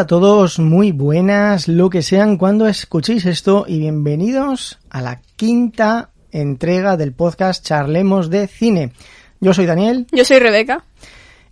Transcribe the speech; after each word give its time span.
a 0.00 0.06
todos? 0.06 0.58
Muy 0.58 0.92
buenas, 0.92 1.68
lo 1.68 1.90
que 1.90 2.00
sean 2.00 2.38
cuando 2.38 2.66
escuchéis 2.66 3.26
esto 3.26 3.66
y 3.68 3.80
bienvenidos 3.80 4.78
a 4.88 5.02
la 5.02 5.20
quinta 5.36 6.08
entrega 6.32 6.96
del 6.96 7.12
podcast 7.12 7.62
Charlemos 7.62 8.30
de 8.30 8.46
Cine. 8.46 8.92
Yo 9.40 9.52
soy 9.52 9.66
Daniel. 9.66 10.06
Yo 10.10 10.24
soy 10.24 10.38
Rebeca. 10.38 10.84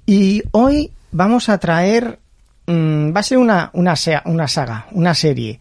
Y 0.06 0.42
hoy 0.52 0.92
vamos 1.12 1.50
a 1.50 1.58
traer... 1.58 2.20
Mmm, 2.66 3.14
va 3.14 3.20
a 3.20 3.22
ser 3.22 3.36
una, 3.36 3.68
una, 3.74 3.94
una 4.24 4.48
saga, 4.48 4.86
una 4.92 5.14
serie. 5.14 5.60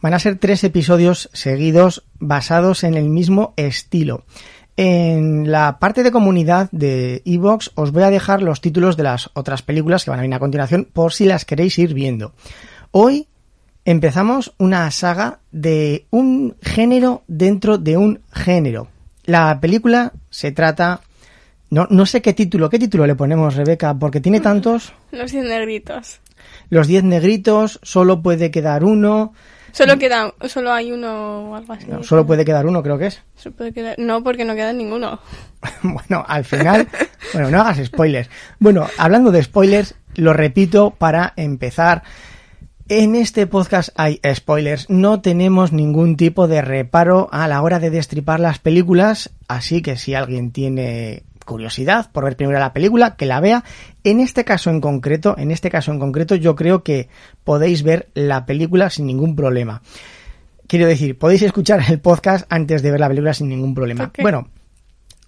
Van 0.00 0.14
a 0.14 0.20
ser 0.20 0.36
tres 0.36 0.62
episodios 0.62 1.30
seguidos 1.32 2.04
basados 2.20 2.84
en 2.84 2.94
el 2.94 3.08
mismo 3.08 3.52
estilo. 3.56 4.22
En 4.80 5.50
la 5.50 5.80
parte 5.80 6.04
de 6.04 6.12
comunidad 6.12 6.68
de 6.70 7.20
Evox 7.24 7.72
os 7.74 7.90
voy 7.90 8.04
a 8.04 8.10
dejar 8.10 8.42
los 8.42 8.60
títulos 8.60 8.96
de 8.96 9.02
las 9.02 9.28
otras 9.34 9.60
películas 9.60 10.04
que 10.04 10.10
van 10.10 10.20
a 10.20 10.22
venir 10.22 10.36
a 10.36 10.38
continuación 10.38 10.86
por 10.92 11.12
si 11.12 11.24
las 11.24 11.44
queréis 11.44 11.76
ir 11.80 11.94
viendo. 11.94 12.32
Hoy 12.92 13.26
empezamos 13.84 14.54
una 14.56 14.88
saga 14.92 15.40
de 15.50 16.06
un 16.10 16.54
género 16.62 17.24
dentro 17.26 17.76
de 17.76 17.96
un 17.96 18.20
género. 18.32 18.86
La 19.24 19.58
película 19.60 20.12
se 20.30 20.52
trata... 20.52 21.00
No, 21.70 21.88
no 21.90 22.06
sé 22.06 22.22
qué 22.22 22.32
título, 22.32 22.70
¿qué 22.70 22.78
título 22.78 23.04
le 23.04 23.16
ponemos, 23.16 23.56
Rebeca? 23.56 23.98
Porque 23.98 24.20
tiene 24.20 24.38
tantos... 24.38 24.92
Los 25.10 25.32
diez 25.32 25.44
negritos. 25.44 26.20
Los 26.70 26.86
diez 26.86 27.02
negritos, 27.02 27.80
solo 27.82 28.22
puede 28.22 28.52
quedar 28.52 28.84
uno... 28.84 29.32
Solo 29.72 29.98
queda, 29.98 30.32
solo 30.48 30.72
hay 30.72 30.92
uno 30.92 31.50
o 31.50 31.54
algo 31.54 31.72
así. 31.72 31.86
No, 31.86 32.02
solo 32.02 32.26
puede 32.26 32.44
quedar 32.44 32.66
uno, 32.66 32.82
creo 32.82 32.98
que 32.98 33.06
es. 33.06 33.22
Puede 33.56 33.72
quedar, 33.72 33.98
no, 33.98 34.22
porque 34.22 34.44
no 34.44 34.54
queda 34.54 34.72
ninguno. 34.72 35.20
bueno, 35.82 36.24
al 36.26 36.44
final, 36.44 36.88
bueno, 37.32 37.50
no 37.50 37.60
hagas 37.60 37.84
spoilers. 37.86 38.28
Bueno, 38.58 38.86
hablando 38.96 39.30
de 39.30 39.42
spoilers, 39.42 39.94
lo 40.16 40.32
repito 40.32 40.90
para 40.90 41.32
empezar. 41.36 42.02
En 42.90 43.14
este 43.14 43.46
podcast 43.46 43.90
hay 43.96 44.18
spoilers, 44.34 44.88
no 44.88 45.20
tenemos 45.20 45.74
ningún 45.74 46.16
tipo 46.16 46.48
de 46.48 46.62
reparo 46.62 47.28
a 47.32 47.46
la 47.46 47.60
hora 47.60 47.80
de 47.80 47.90
destripar 47.90 48.40
las 48.40 48.60
películas, 48.60 49.30
así 49.46 49.82
que 49.82 49.98
si 49.98 50.14
alguien 50.14 50.52
tiene 50.52 51.24
curiosidad 51.48 52.10
por 52.12 52.24
ver 52.24 52.36
primero 52.36 52.60
la 52.60 52.72
película, 52.72 53.16
que 53.16 53.26
la 53.26 53.40
vea. 53.40 53.64
En 54.04 54.20
este 54.20 54.44
caso 54.44 54.70
en 54.70 54.80
concreto, 54.80 55.34
en 55.36 55.50
este 55.50 55.70
caso 55.70 55.90
en 55.90 55.98
concreto, 55.98 56.36
yo 56.36 56.54
creo 56.54 56.84
que 56.84 57.08
podéis 57.42 57.82
ver 57.82 58.08
la 58.14 58.46
película 58.46 58.90
sin 58.90 59.06
ningún 59.06 59.34
problema. 59.34 59.82
Quiero 60.68 60.86
decir, 60.86 61.18
podéis 61.18 61.42
escuchar 61.42 61.80
el 61.88 61.98
podcast 61.98 62.46
antes 62.50 62.82
de 62.82 62.90
ver 62.90 63.00
la 63.00 63.08
película 63.08 63.32
sin 63.32 63.48
ningún 63.48 63.74
problema. 63.74 64.04
Okay. 64.04 64.22
Bueno, 64.22 64.48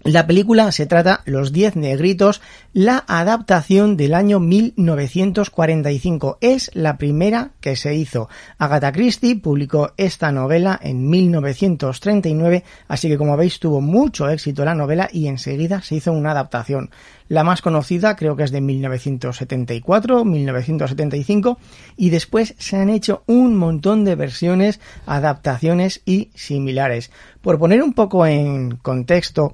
la 0.03 0.25
película 0.25 0.71
se 0.71 0.87
trata 0.87 1.21
Los 1.25 1.51
Diez 1.51 1.75
Negritos, 1.75 2.41
la 2.73 3.03
adaptación 3.07 3.97
del 3.97 4.15
año 4.15 4.39
1945. 4.39 6.39
Es 6.41 6.71
la 6.73 6.97
primera 6.97 7.51
que 7.59 7.75
se 7.75 7.93
hizo. 7.93 8.27
Agatha 8.57 8.93
Christie 8.93 9.35
publicó 9.35 9.91
esta 9.97 10.31
novela 10.31 10.79
en 10.81 11.07
1939, 11.07 12.63
así 12.87 13.09
que 13.09 13.17
como 13.19 13.37
veis 13.37 13.59
tuvo 13.59 13.79
mucho 13.79 14.27
éxito 14.27 14.65
la 14.65 14.73
novela 14.73 15.07
y 15.11 15.27
enseguida 15.27 15.83
se 15.83 15.95
hizo 15.95 16.13
una 16.13 16.31
adaptación. 16.31 16.89
La 17.27 17.43
más 17.43 17.61
conocida 17.61 18.15
creo 18.15 18.35
que 18.35 18.43
es 18.43 18.51
de 18.51 18.59
1974, 18.59 20.25
1975 20.25 21.59
y 21.95 22.09
después 22.09 22.55
se 22.57 22.75
han 22.75 22.89
hecho 22.89 23.23
un 23.27 23.55
montón 23.55 24.03
de 24.03 24.15
versiones, 24.15 24.79
adaptaciones 25.05 26.01
y 26.05 26.31
similares. 26.33 27.11
Por 27.41 27.59
poner 27.59 27.83
un 27.83 27.93
poco 27.93 28.25
en 28.25 28.77
contexto, 28.77 29.53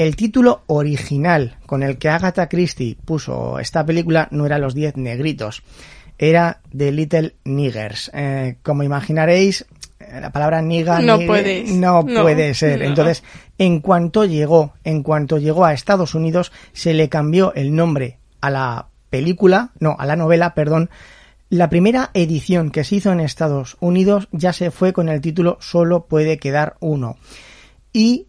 el 0.00 0.16
título 0.16 0.62
original 0.66 1.58
con 1.66 1.82
el 1.82 1.98
que 1.98 2.08
Agatha 2.08 2.48
Christie 2.48 2.96
puso 3.04 3.58
esta 3.58 3.84
película 3.84 4.28
no 4.30 4.46
era 4.46 4.56
Los 4.56 4.74
Diez 4.74 4.96
Negritos, 4.96 5.62
era 6.16 6.62
The 6.74 6.90
Little 6.90 7.34
Niggers. 7.44 8.10
Eh, 8.14 8.56
como 8.62 8.82
imaginaréis, 8.82 9.66
la 9.98 10.32
palabra 10.32 10.62
niga 10.62 11.02
no, 11.02 11.18
nigger, 11.18 11.68
no, 11.72 12.02
no 12.02 12.22
puede 12.22 12.54
ser. 12.54 12.78
No. 12.78 12.86
Entonces, 12.86 13.22
en 13.58 13.80
cuanto 13.80 14.24
llegó, 14.24 14.72
en 14.84 15.02
cuanto 15.02 15.36
llegó 15.36 15.66
a 15.66 15.74
Estados 15.74 16.14
Unidos, 16.14 16.50
se 16.72 16.94
le 16.94 17.10
cambió 17.10 17.52
el 17.52 17.76
nombre 17.76 18.20
a 18.40 18.48
la 18.48 18.88
película, 19.10 19.72
no, 19.80 19.96
a 19.98 20.06
la 20.06 20.16
novela, 20.16 20.54
perdón. 20.54 20.88
La 21.50 21.68
primera 21.68 22.10
edición 22.14 22.70
que 22.70 22.84
se 22.84 22.96
hizo 22.96 23.12
en 23.12 23.20
Estados 23.20 23.76
Unidos 23.80 24.28
ya 24.32 24.54
se 24.54 24.70
fue 24.70 24.94
con 24.94 25.10
el 25.10 25.20
título 25.20 25.58
Solo 25.60 26.06
puede 26.06 26.38
quedar 26.38 26.76
uno. 26.80 27.18
Y 27.92 28.28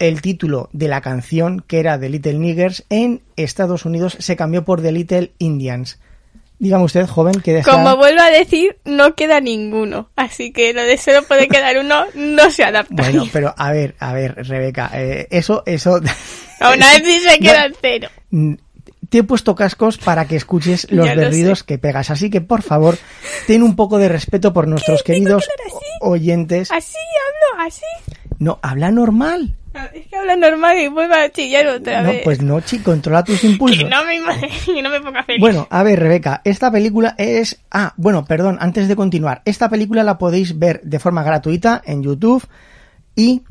el 0.00 0.20
título 0.22 0.68
de 0.72 0.88
la 0.88 1.00
canción, 1.00 1.62
que 1.66 1.78
era 1.78 2.00
The 2.00 2.08
Little 2.08 2.34
Niggers, 2.34 2.84
en 2.90 3.22
Estados 3.36 3.84
Unidos 3.84 4.16
se 4.18 4.34
cambió 4.34 4.64
por 4.64 4.82
The 4.82 4.90
Little 4.90 5.32
Indians. 5.38 6.00
Dígame 6.58 6.84
usted, 6.84 7.06
joven, 7.06 7.40
que 7.40 7.54
desea... 7.54 7.72
Como 7.72 7.96
vuelvo 7.96 8.20
a 8.20 8.28
decir, 8.30 8.76
no 8.84 9.14
queda 9.14 9.40
ninguno. 9.40 10.10
Así 10.16 10.52
que 10.52 10.74
lo 10.74 10.82
de 10.82 10.98
solo 10.98 11.22
puede 11.22 11.48
quedar 11.48 11.78
uno 11.78 12.04
no 12.14 12.50
se 12.50 12.64
adapta. 12.64 12.94
Bueno, 13.02 13.24
pero 13.32 13.54
a 13.56 13.72
ver, 13.72 13.94
a 13.98 14.12
ver, 14.12 14.34
Rebeca, 14.46 14.90
eh, 14.92 15.26
eso, 15.30 15.62
eso... 15.64 16.00
Aún 16.60 16.82
así 16.82 17.20
se 17.20 17.38
queda 17.40 17.68
no, 17.68 17.74
cero. 17.80 18.08
Te 19.08 19.18
he 19.18 19.22
puesto 19.24 19.54
cascos 19.54 19.96
para 19.96 20.26
que 20.26 20.36
escuches 20.36 20.86
los 20.90 21.06
Ya 21.06 21.14
lo 21.14 21.22
berridos 21.22 21.60
sé. 21.60 21.64
que 21.64 21.78
pegas, 21.78 22.10
así 22.10 22.28
que 22.28 22.42
por 22.42 22.60
favor, 22.62 22.98
ten 23.46 23.62
un 23.62 23.74
poco 23.74 23.96
de 23.98 24.10
respeto 24.10 24.52
por 24.52 24.68
nuestros 24.68 25.02
¿Qué? 25.02 25.14
¿Tengo 25.14 25.24
queridos 25.24 25.46
que 25.46 25.62
hablar 25.62 25.76
así? 25.78 25.90
oyentes. 26.02 26.70
Así 26.70 26.96
hablo, 27.54 27.66
así. 27.66 27.86
No, 28.38 28.58
habla 28.62 28.90
normal. 28.90 29.56
Es 29.94 30.06
que 30.08 30.16
habla 30.16 30.36
normal 30.36 30.78
y 30.78 30.88
vuelve 30.88 31.14
a 31.14 31.30
chillar 31.30 31.66
otra 31.68 32.02
No, 32.02 32.10
vez. 32.10 32.22
pues 32.24 32.42
no, 32.42 32.60
chi, 32.60 32.78
controla 32.80 33.22
tus 33.24 33.42
impulsos. 33.44 33.84
Que 33.84 33.90
no 33.90 34.04
me, 34.04 34.18
que 34.64 34.82
no 34.82 34.90
me 34.90 35.00
ponga 35.00 35.22
feliz. 35.22 35.40
Bueno, 35.40 35.66
a 35.70 35.82
ver, 35.82 35.98
Rebeca, 36.00 36.40
esta 36.44 36.70
película 36.70 37.14
es... 37.18 37.60
Ah, 37.70 37.94
bueno, 37.96 38.24
perdón, 38.24 38.58
antes 38.60 38.88
de 38.88 38.96
continuar. 38.96 39.42
Esta 39.44 39.68
película 39.68 40.02
la 40.02 40.18
podéis 40.18 40.58
ver 40.58 40.80
de 40.82 40.98
forma 40.98 41.22
gratuita 41.22 41.80
en 41.84 42.02
YouTube 42.02 42.44
y 43.14 43.42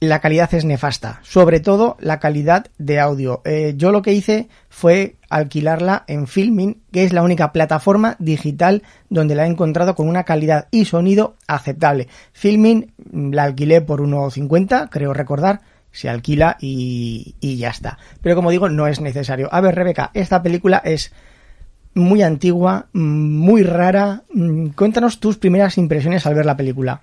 la 0.00 0.20
calidad 0.20 0.52
es 0.54 0.64
nefasta. 0.64 1.20
Sobre 1.22 1.60
todo 1.60 1.96
la 2.00 2.18
calidad 2.18 2.66
de 2.78 2.98
audio. 2.98 3.42
Eh, 3.44 3.74
yo 3.76 3.92
lo 3.92 4.02
que 4.02 4.14
hice 4.14 4.48
fue 4.70 5.16
alquilarla 5.28 6.04
en 6.06 6.26
Filmin, 6.26 6.82
que 6.90 7.04
es 7.04 7.12
la 7.12 7.22
única 7.22 7.52
plataforma 7.52 8.16
digital 8.18 8.82
donde 9.10 9.34
la 9.34 9.44
he 9.44 9.50
encontrado 9.50 9.94
con 9.94 10.08
una 10.08 10.24
calidad 10.24 10.68
y 10.70 10.86
sonido 10.86 11.36
aceptable. 11.46 12.08
Filmin 12.32 12.92
mm, 13.12 13.32
la 13.32 13.44
alquilé 13.44 13.82
por 13.82 14.00
1,50, 14.00 14.88
creo 14.90 15.12
recordar 15.12 15.60
se 15.92 16.08
alquila 16.08 16.56
y, 16.60 17.34
y, 17.40 17.56
ya 17.56 17.70
está. 17.70 17.98
Pero 18.22 18.36
como 18.36 18.52
digo, 18.52 18.68
no 18.68 18.86
es 18.86 19.00
necesario. 19.00 19.48
A 19.50 19.60
ver, 19.60 19.74
Rebeca, 19.74 20.12
esta 20.14 20.40
película 20.40 20.80
es 20.84 21.12
muy 21.94 22.22
antigua, 22.22 22.86
muy 22.92 23.64
rara. 23.64 24.22
Mm, 24.32 24.68
Cuéntanos 24.68 25.20
tus 25.20 25.36
primeras 25.36 25.78
impresiones 25.78 26.26
al 26.26 26.34
ver 26.34 26.46
la 26.46 26.56
película. 26.56 27.00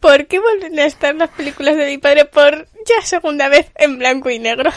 ¿Por 0.00 0.26
qué 0.26 0.38
vuelven 0.40 0.78
a 0.78 0.84
estar 0.86 1.14
las 1.14 1.30
películas 1.30 1.76
de 1.76 1.86
mi 1.86 1.98
padre 1.98 2.24
por 2.26 2.66
ya 2.86 3.04
segunda 3.04 3.48
vez 3.48 3.66
en 3.76 3.98
blanco 3.98 4.30
y 4.30 4.38
negro? 4.38 4.70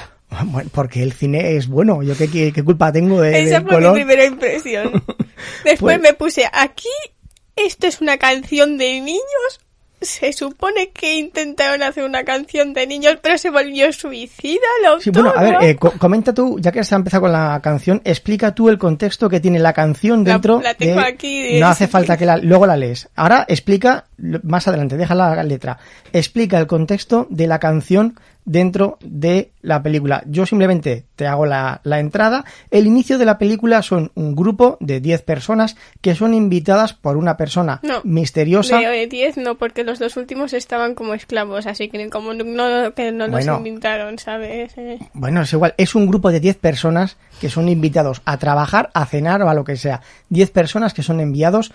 Bueno, 0.46 0.70
porque 0.74 1.02
el 1.04 1.14
cine 1.14 1.56
es 1.58 1.68
bueno. 1.68 2.04
Yo 2.04 2.16
qué, 2.18 2.30
qué, 2.30 2.52
qué 2.54 2.64
culpa 2.64 2.92
tengo 2.92 3.20
de 3.22 3.42
Esa 3.42 3.56
del 3.56 3.64
fue 3.64 3.72
color. 3.76 3.94
mi 3.94 4.00
primera 4.06 4.26
impresión. 4.26 4.92
Después 5.64 5.78
Pues- 5.80 6.02
me 6.02 6.14
puse 6.14 6.48
aquí. 6.52 6.88
Esto 7.56 7.88
es 7.88 8.00
una 8.00 8.18
canción 8.18 8.78
de 8.78 9.02
niños. 9.02 9.60
Se 10.02 10.32
supone 10.32 10.92
que 10.92 11.16
intentaron 11.16 11.84
hacer 11.84 12.06
una 12.06 12.24
canción 12.24 12.74
de 12.74 12.88
niños, 12.88 13.18
pero 13.22 13.38
se 13.38 13.50
volvió 13.50 13.92
suicida 13.92 14.62
autor. 14.88 15.04
Sí, 15.04 15.10
bueno, 15.10 15.34
a 15.36 15.42
ver, 15.44 15.58
eh, 15.62 15.76
co- 15.76 15.92
comenta 15.98 16.34
tú, 16.34 16.58
ya 16.58 16.72
que 16.72 16.80
has 16.80 16.92
empezado 16.94 17.24
con 17.24 17.34
la 17.34 17.60
canción, 17.62 18.02
explica 18.06 18.56
tú 18.56 18.70
el 18.70 18.78
contexto 18.78 19.28
que 19.28 19.42
tiene 19.42 19.60
la 19.60 19.74
canción 19.74 20.24
dentro. 20.24 20.62
la 20.62 20.74
tengo 20.76 21.02
de- 21.02 21.06
aquí, 21.08 21.60
no 21.60 21.68
hace 21.68 21.90
falta 21.90 22.16
que 22.16 22.26
la, 22.26 22.38
luego 22.38 22.66
la 22.66 22.78
lees. 22.78 23.10
Ahora 23.14 23.44
explica, 23.50 24.06
lo- 24.06 24.09
más 24.44 24.68
adelante, 24.68 24.98
deja 24.98 25.16
la 25.16 25.44
letra. 25.44 25.78
Explica 26.14 26.60
el 26.60 26.68
contexto 26.68 27.28
de 27.30 27.48
la 27.48 27.60
canción 27.60 28.16
dentro 28.46 28.98
de 29.02 29.52
la 29.62 29.84
película. 29.84 30.24
Yo 30.26 30.46
simplemente 30.48 31.06
te 31.16 31.28
hago 31.28 31.46
la, 31.46 31.82
la 31.84 32.00
entrada. 32.00 32.46
El 32.72 32.88
inicio 32.88 33.20
de 33.20 33.26
la 33.26 33.38
película 33.38 33.84
son 33.84 34.12
un 34.16 34.36
grupo 34.36 34.78
de 34.80 35.00
10 35.02 35.22
personas 35.22 35.76
que 36.02 36.16
son 36.16 36.34
invitadas 36.34 36.94
por 36.94 37.16
una 37.18 37.38
persona 37.38 37.80
No, 37.84 38.02
misteriosa. 38.04 38.80
De 38.80 39.06
10 39.06 39.38
no, 39.38 39.56
porque 39.56 39.84
los 39.84 40.00
dos 40.00 40.18
últimos 40.18 40.54
estaban 40.54 40.96
como 40.96 41.14
esclavos, 41.14 41.68
así 41.68 41.90
que 41.90 42.10
como 42.10 42.34
no, 42.34 42.94
que 42.96 43.12
no 43.12 43.30
Bueno. 43.30 43.52
los 43.58 43.68
invitaron, 43.68 44.18
¿sabes? 44.18 44.76
Eh, 44.78 44.98
Bueno, 45.14 45.42
es 45.44 45.54
igual, 45.54 45.76
es 45.78 45.94
un 45.94 46.08
grupo 46.08 46.32
de 46.32 46.40
10 46.40 46.58
personas 46.58 47.18
que 47.40 47.50
son 47.50 47.70
invitados 47.70 48.22
a 48.26 48.38
trabajar, 48.38 48.90
a 48.96 49.06
cenar 49.06 49.44
o 49.44 49.50
a 49.50 49.54
lo 49.54 49.64
que 49.64 49.78
sea. 49.78 50.02
10 50.30 50.50
personas 50.50 50.96
que 50.96 51.04
son 51.04 51.20
enviados 51.20 51.72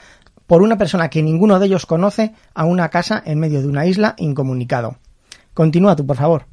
por 0.46 0.60
una 0.60 0.76
persona 0.76 1.08
que 1.08 1.22
ninguno 1.22 1.58
de 1.58 1.66
ellos 1.66 1.86
conoce 1.86 2.33
a 2.54 2.64
una 2.64 2.88
casa 2.88 3.22
en 3.24 3.38
medio 3.40 3.60
de 3.62 3.68
una 3.68 3.86
isla 3.86 4.14
incomunicado. 4.18 4.96
Continúa 5.54 5.94
tú, 5.96 6.06
por 6.06 6.16
favor. 6.16 6.46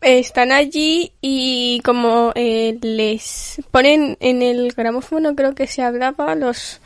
Están 0.00 0.52
allí 0.52 1.12
y 1.22 1.80
como 1.84 2.32
eh, 2.34 2.76
les 2.82 3.60
ponen 3.70 4.18
en 4.20 4.42
el 4.42 4.72
gramófono, 4.72 5.34
creo 5.34 5.54
que 5.54 5.66
se 5.66 5.82
hablaba 5.82 6.34
los 6.34 6.80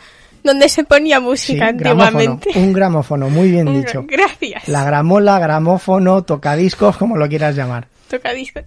donde 0.45 0.69
se 0.69 0.85
ponía 0.85 1.19
música 1.19 1.71
Sí, 1.71 1.77
gramófono, 1.79 2.07
antiguamente. 2.19 2.59
un 2.59 2.73
gramófono, 2.73 3.29
muy 3.29 3.51
bien 3.51 3.73
dicho. 3.85 4.05
Gracias. 4.07 4.69
La 4.69 4.85
gramola, 4.85 5.39
gramófono, 5.41 6.23
tocadiscos, 6.23 6.97
como 6.97 7.17
lo 7.17 7.29
quieras 7.29 7.57
llamar. 7.57 7.89
Tocadiscos. 8.09 8.63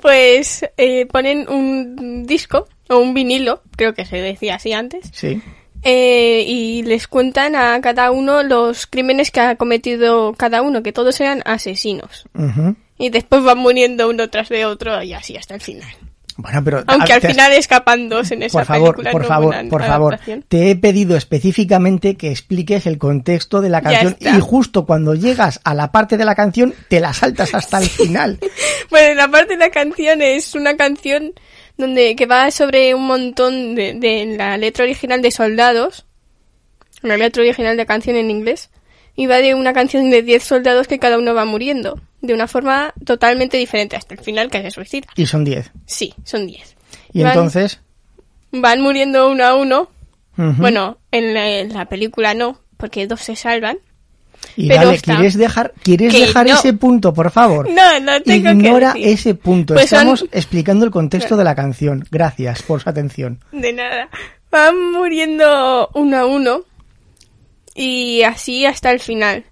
Pues 0.00 0.64
eh, 0.76 1.06
ponen 1.06 1.46
un 1.50 2.24
disco 2.26 2.68
o 2.88 2.98
un 2.98 3.12
vinilo, 3.12 3.62
creo 3.76 3.92
que 3.94 4.06
se 4.06 4.16
decía 4.16 4.54
así 4.54 4.72
antes, 4.72 5.10
Sí. 5.12 5.42
Eh, 5.82 6.44
y 6.46 6.82
les 6.82 7.06
cuentan 7.08 7.54
a 7.56 7.80
cada 7.80 8.10
uno 8.10 8.42
los 8.42 8.86
crímenes 8.86 9.30
que 9.30 9.40
ha 9.40 9.56
cometido 9.56 10.32
cada 10.34 10.62
uno, 10.62 10.82
que 10.82 10.92
todos 10.92 11.20
eran 11.20 11.42
asesinos. 11.44 12.26
Ujú. 12.34 12.76
Y 12.98 13.10
después 13.10 13.42
van 13.44 13.58
muriendo 13.58 14.08
uno 14.08 14.28
tras 14.28 14.48
de 14.48 14.64
otro 14.66 15.02
y 15.02 15.12
así 15.12 15.36
hasta 15.36 15.54
el 15.54 15.60
final. 15.60 15.88
Bueno, 16.40 16.62
pero 16.62 16.84
Aunque 16.86 17.12
al 17.12 17.20
te 17.20 17.26
has- 17.26 17.32
final 17.32 17.52
escapan 17.52 18.08
dos 18.08 18.30
en 18.30 18.44
esa 18.44 18.58
por 18.58 18.64
favor, 18.66 18.90
película. 18.94 19.10
por 19.10 19.22
no 19.22 19.28
favor, 19.28 19.68
por 19.68 19.84
favor, 19.84 20.20
te 20.46 20.70
he 20.70 20.76
pedido 20.76 21.16
específicamente 21.16 22.16
que 22.16 22.30
expliques 22.30 22.86
el 22.86 22.96
contexto 22.98 23.60
de 23.60 23.68
la 23.68 23.82
canción 23.82 24.16
y 24.20 24.38
justo 24.40 24.86
cuando 24.86 25.14
llegas 25.16 25.60
a 25.64 25.74
la 25.74 25.90
parte 25.90 26.16
de 26.16 26.24
la 26.24 26.36
canción 26.36 26.74
te 26.88 27.00
la 27.00 27.12
saltas 27.12 27.54
hasta 27.54 27.78
el 27.78 27.88
final. 27.88 28.38
Bueno, 28.88 29.14
la 29.16 29.28
parte 29.28 29.54
de 29.54 29.58
la 29.58 29.70
canción 29.70 30.22
es 30.22 30.54
una 30.54 30.76
canción 30.76 31.32
donde 31.78 32.14
que 32.16 32.26
va 32.26 32.50
sobre 32.50 32.94
un 32.94 33.06
montón 33.06 33.74
de, 33.74 33.94
de 33.94 34.36
la 34.36 34.58
letra 34.58 34.84
original 34.84 35.22
de 35.22 35.30
soldados, 35.30 36.04
una 37.02 37.16
letra 37.16 37.42
original 37.42 37.76
de 37.76 37.86
canción 37.86 38.16
en 38.16 38.30
inglés, 38.30 38.68
y 39.16 39.26
va 39.26 39.38
de 39.38 39.54
una 39.54 39.72
canción 39.72 40.10
de 40.10 40.22
10 40.22 40.42
soldados 40.44 40.86
que 40.88 40.98
cada 40.98 41.18
uno 41.18 41.34
va 41.34 41.44
muriendo, 41.44 42.00
de 42.20 42.34
una 42.34 42.46
forma 42.48 42.92
totalmente 43.04 43.56
diferente, 43.56 43.96
hasta 43.96 44.14
el 44.14 44.20
final 44.20 44.50
que 44.50 44.60
se 44.62 44.70
suicida. 44.70 45.06
Y 45.16 45.26
son 45.26 45.44
10. 45.44 45.72
Sí, 45.86 46.14
son 46.24 46.46
10. 46.46 46.76
Y 47.12 47.22
Van- 47.22 47.32
entonces, 47.32 47.80
Van 48.50 48.80
muriendo 48.80 49.28
uno 49.30 49.44
a 49.44 49.54
uno. 49.56 49.88
Bueno, 50.36 50.98
en 51.10 51.34
la, 51.34 51.48
en 51.58 51.72
la 51.74 51.86
película 51.86 52.32
no, 52.34 52.60
porque 52.76 53.06
dos 53.08 53.20
se 53.22 53.34
salvan. 53.34 53.78
Y 54.56 54.68
pero 54.68 54.84
dale, 54.84 54.96
está- 54.96 55.14
¿quieres 55.16 55.36
dejar, 55.36 55.72
¿quieres 55.82 56.12
Que 56.12 56.20
dejar 56.26 56.46
no. 56.46 56.54
ese 56.54 56.72
punto, 56.72 57.12
por 57.14 57.30
favor? 57.30 57.68
No, 57.70 58.00
no 58.00 58.20
tengo 58.22 58.50
Ignora 58.50 58.92
que 58.94 58.98
decir. 59.00 59.14
ese 59.14 59.34
punto. 59.34 59.74
Pues 59.74 59.88
son- 59.90 59.98
Estamos 59.98 60.24
explicando 60.32 60.84
el 60.84 60.90
contexto 60.90 61.36
de 61.36 61.44
la 61.44 61.54
canción. 61.54 62.04
Gracias 62.10 62.62
por 62.62 62.80
su 62.80 62.88
atención. 62.88 63.40
De 63.52 63.72
nada. 63.72 64.08
Van 64.50 64.92
muriendo 64.92 65.88
uno 65.94 66.16
a 66.18 66.26
uno 66.26 66.62
y 67.74 68.22
así 68.22 68.64
hasta 68.66 68.90
el 68.90 69.00
final. 69.00 69.44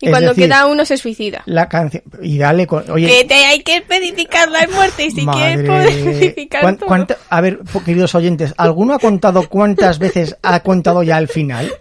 Y 0.00 0.06
Es 0.06 0.10
cuando 0.12 0.28
decir, 0.28 0.44
queda 0.44 0.66
uno 0.66 0.84
se 0.84 0.96
suicida. 0.96 1.42
La 1.46 1.68
canción. 1.68 2.04
Y 2.22 2.38
dale, 2.38 2.68
con- 2.68 2.88
oye. 2.88 3.08
Que 3.08 3.24
te 3.24 3.34
hay 3.46 3.60
que 3.64 3.78
especificar 3.78 4.48
la 4.48 4.64
muerte 4.68 5.06
y 5.06 5.10
si 5.10 5.26
quieres 5.26 5.66
Madre. 5.66 5.88
especificar 5.90 6.60
¿Cuán- 6.62 6.76
todo. 6.76 6.86
cuánta- 6.86 7.16
a 7.28 7.40
ver, 7.40 7.58
queridos 7.84 8.14
oyentes, 8.14 8.54
¿alguno 8.58 8.94
ha 8.94 9.00
contado 9.00 9.48
cuántas 9.48 9.98
veces 9.98 10.36
ha 10.42 10.60
contado 10.60 11.02
ya 11.02 11.16
al 11.16 11.26
final? 11.26 11.72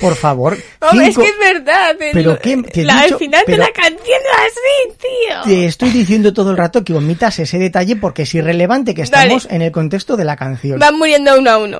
Por 0.00 0.14
favor. 0.14 0.56
Hombre, 0.80 1.06
Cinco- 1.08 1.20
es 1.22 1.26
que 1.28 1.32
es 1.34 1.54
verdad. 1.54 1.90
el- 2.00 2.12
Pero 2.14 2.38
qué- 2.38 2.56
te 2.62 2.84
la- 2.84 3.02
dicho- 3.02 3.14
al 3.16 3.18
final 3.18 3.42
pero- 3.44 3.58
de 3.58 3.64
la 3.64 3.72
canción 3.72 4.20
así, 4.46 4.96
tío. 4.98 5.42
Te 5.44 5.66
estoy 5.66 5.90
diciendo 5.90 6.32
todo 6.32 6.52
el 6.52 6.56
rato 6.56 6.82
que 6.82 6.94
omitas 6.94 7.38
ese 7.40 7.58
detalle 7.58 7.96
porque 7.96 8.22
es 8.22 8.34
irrelevante 8.34 8.94
que 8.94 9.02
Dale. 9.04 9.24
estamos 9.34 9.48
en 9.50 9.60
el 9.60 9.70
contexto 9.72 10.16
de 10.16 10.24
la 10.24 10.36
canción. 10.36 10.78
Van 10.78 10.96
muriendo 10.96 11.38
uno 11.38 11.50
a 11.50 11.58
uno. 11.58 11.78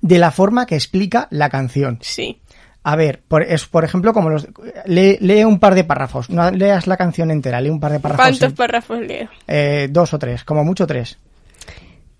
De 0.00 0.18
la 0.18 0.30
forma 0.32 0.66
que 0.66 0.74
explica 0.76 1.28
la 1.30 1.48
canción. 1.48 1.98
Sí. 2.02 2.40
A 2.84 2.96
ver, 2.96 3.20
por, 3.26 3.42
es 3.42 3.66
por 3.66 3.84
ejemplo 3.84 4.12
como 4.12 4.30
los... 4.30 4.48
Lee, 4.86 5.18
lee 5.20 5.44
un 5.44 5.58
par 5.58 5.74
de 5.74 5.84
párrafos. 5.84 6.30
No 6.30 6.50
leas 6.50 6.86
la 6.86 6.96
canción 6.96 7.30
entera, 7.30 7.60
lee 7.60 7.70
un 7.70 7.80
par 7.80 7.92
de 7.92 8.00
párrafos. 8.00 8.24
¿Cuántos 8.24 8.52
párrafos 8.54 9.00
leo? 9.00 9.28
Eh, 9.46 9.88
dos 9.90 10.14
o 10.14 10.18
tres, 10.18 10.44
como 10.44 10.64
mucho 10.64 10.86
tres. 10.86 11.18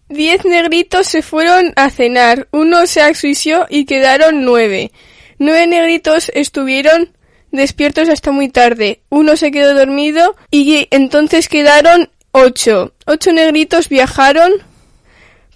Diez 0.08 0.44
negritos 0.44 1.06
se 1.06 1.22
fueron 1.22 1.72
a 1.76 1.90
cenar, 1.90 2.48
uno 2.50 2.86
se 2.86 3.02
asfixió 3.02 3.66
y 3.68 3.84
quedaron 3.84 4.44
nueve. 4.44 4.90
Nueve 5.38 5.66
negritos 5.66 6.30
estuvieron 6.34 7.10
despiertos 7.52 8.08
hasta 8.08 8.30
muy 8.30 8.48
tarde, 8.48 9.02
uno 9.08 9.36
se 9.36 9.50
quedó 9.50 9.74
dormido 9.74 10.34
y 10.50 10.88
entonces 10.90 11.48
quedaron 11.48 12.10
ocho. 12.32 12.92
Ocho 13.06 13.32
negritos 13.32 13.88
viajaron 13.88 14.50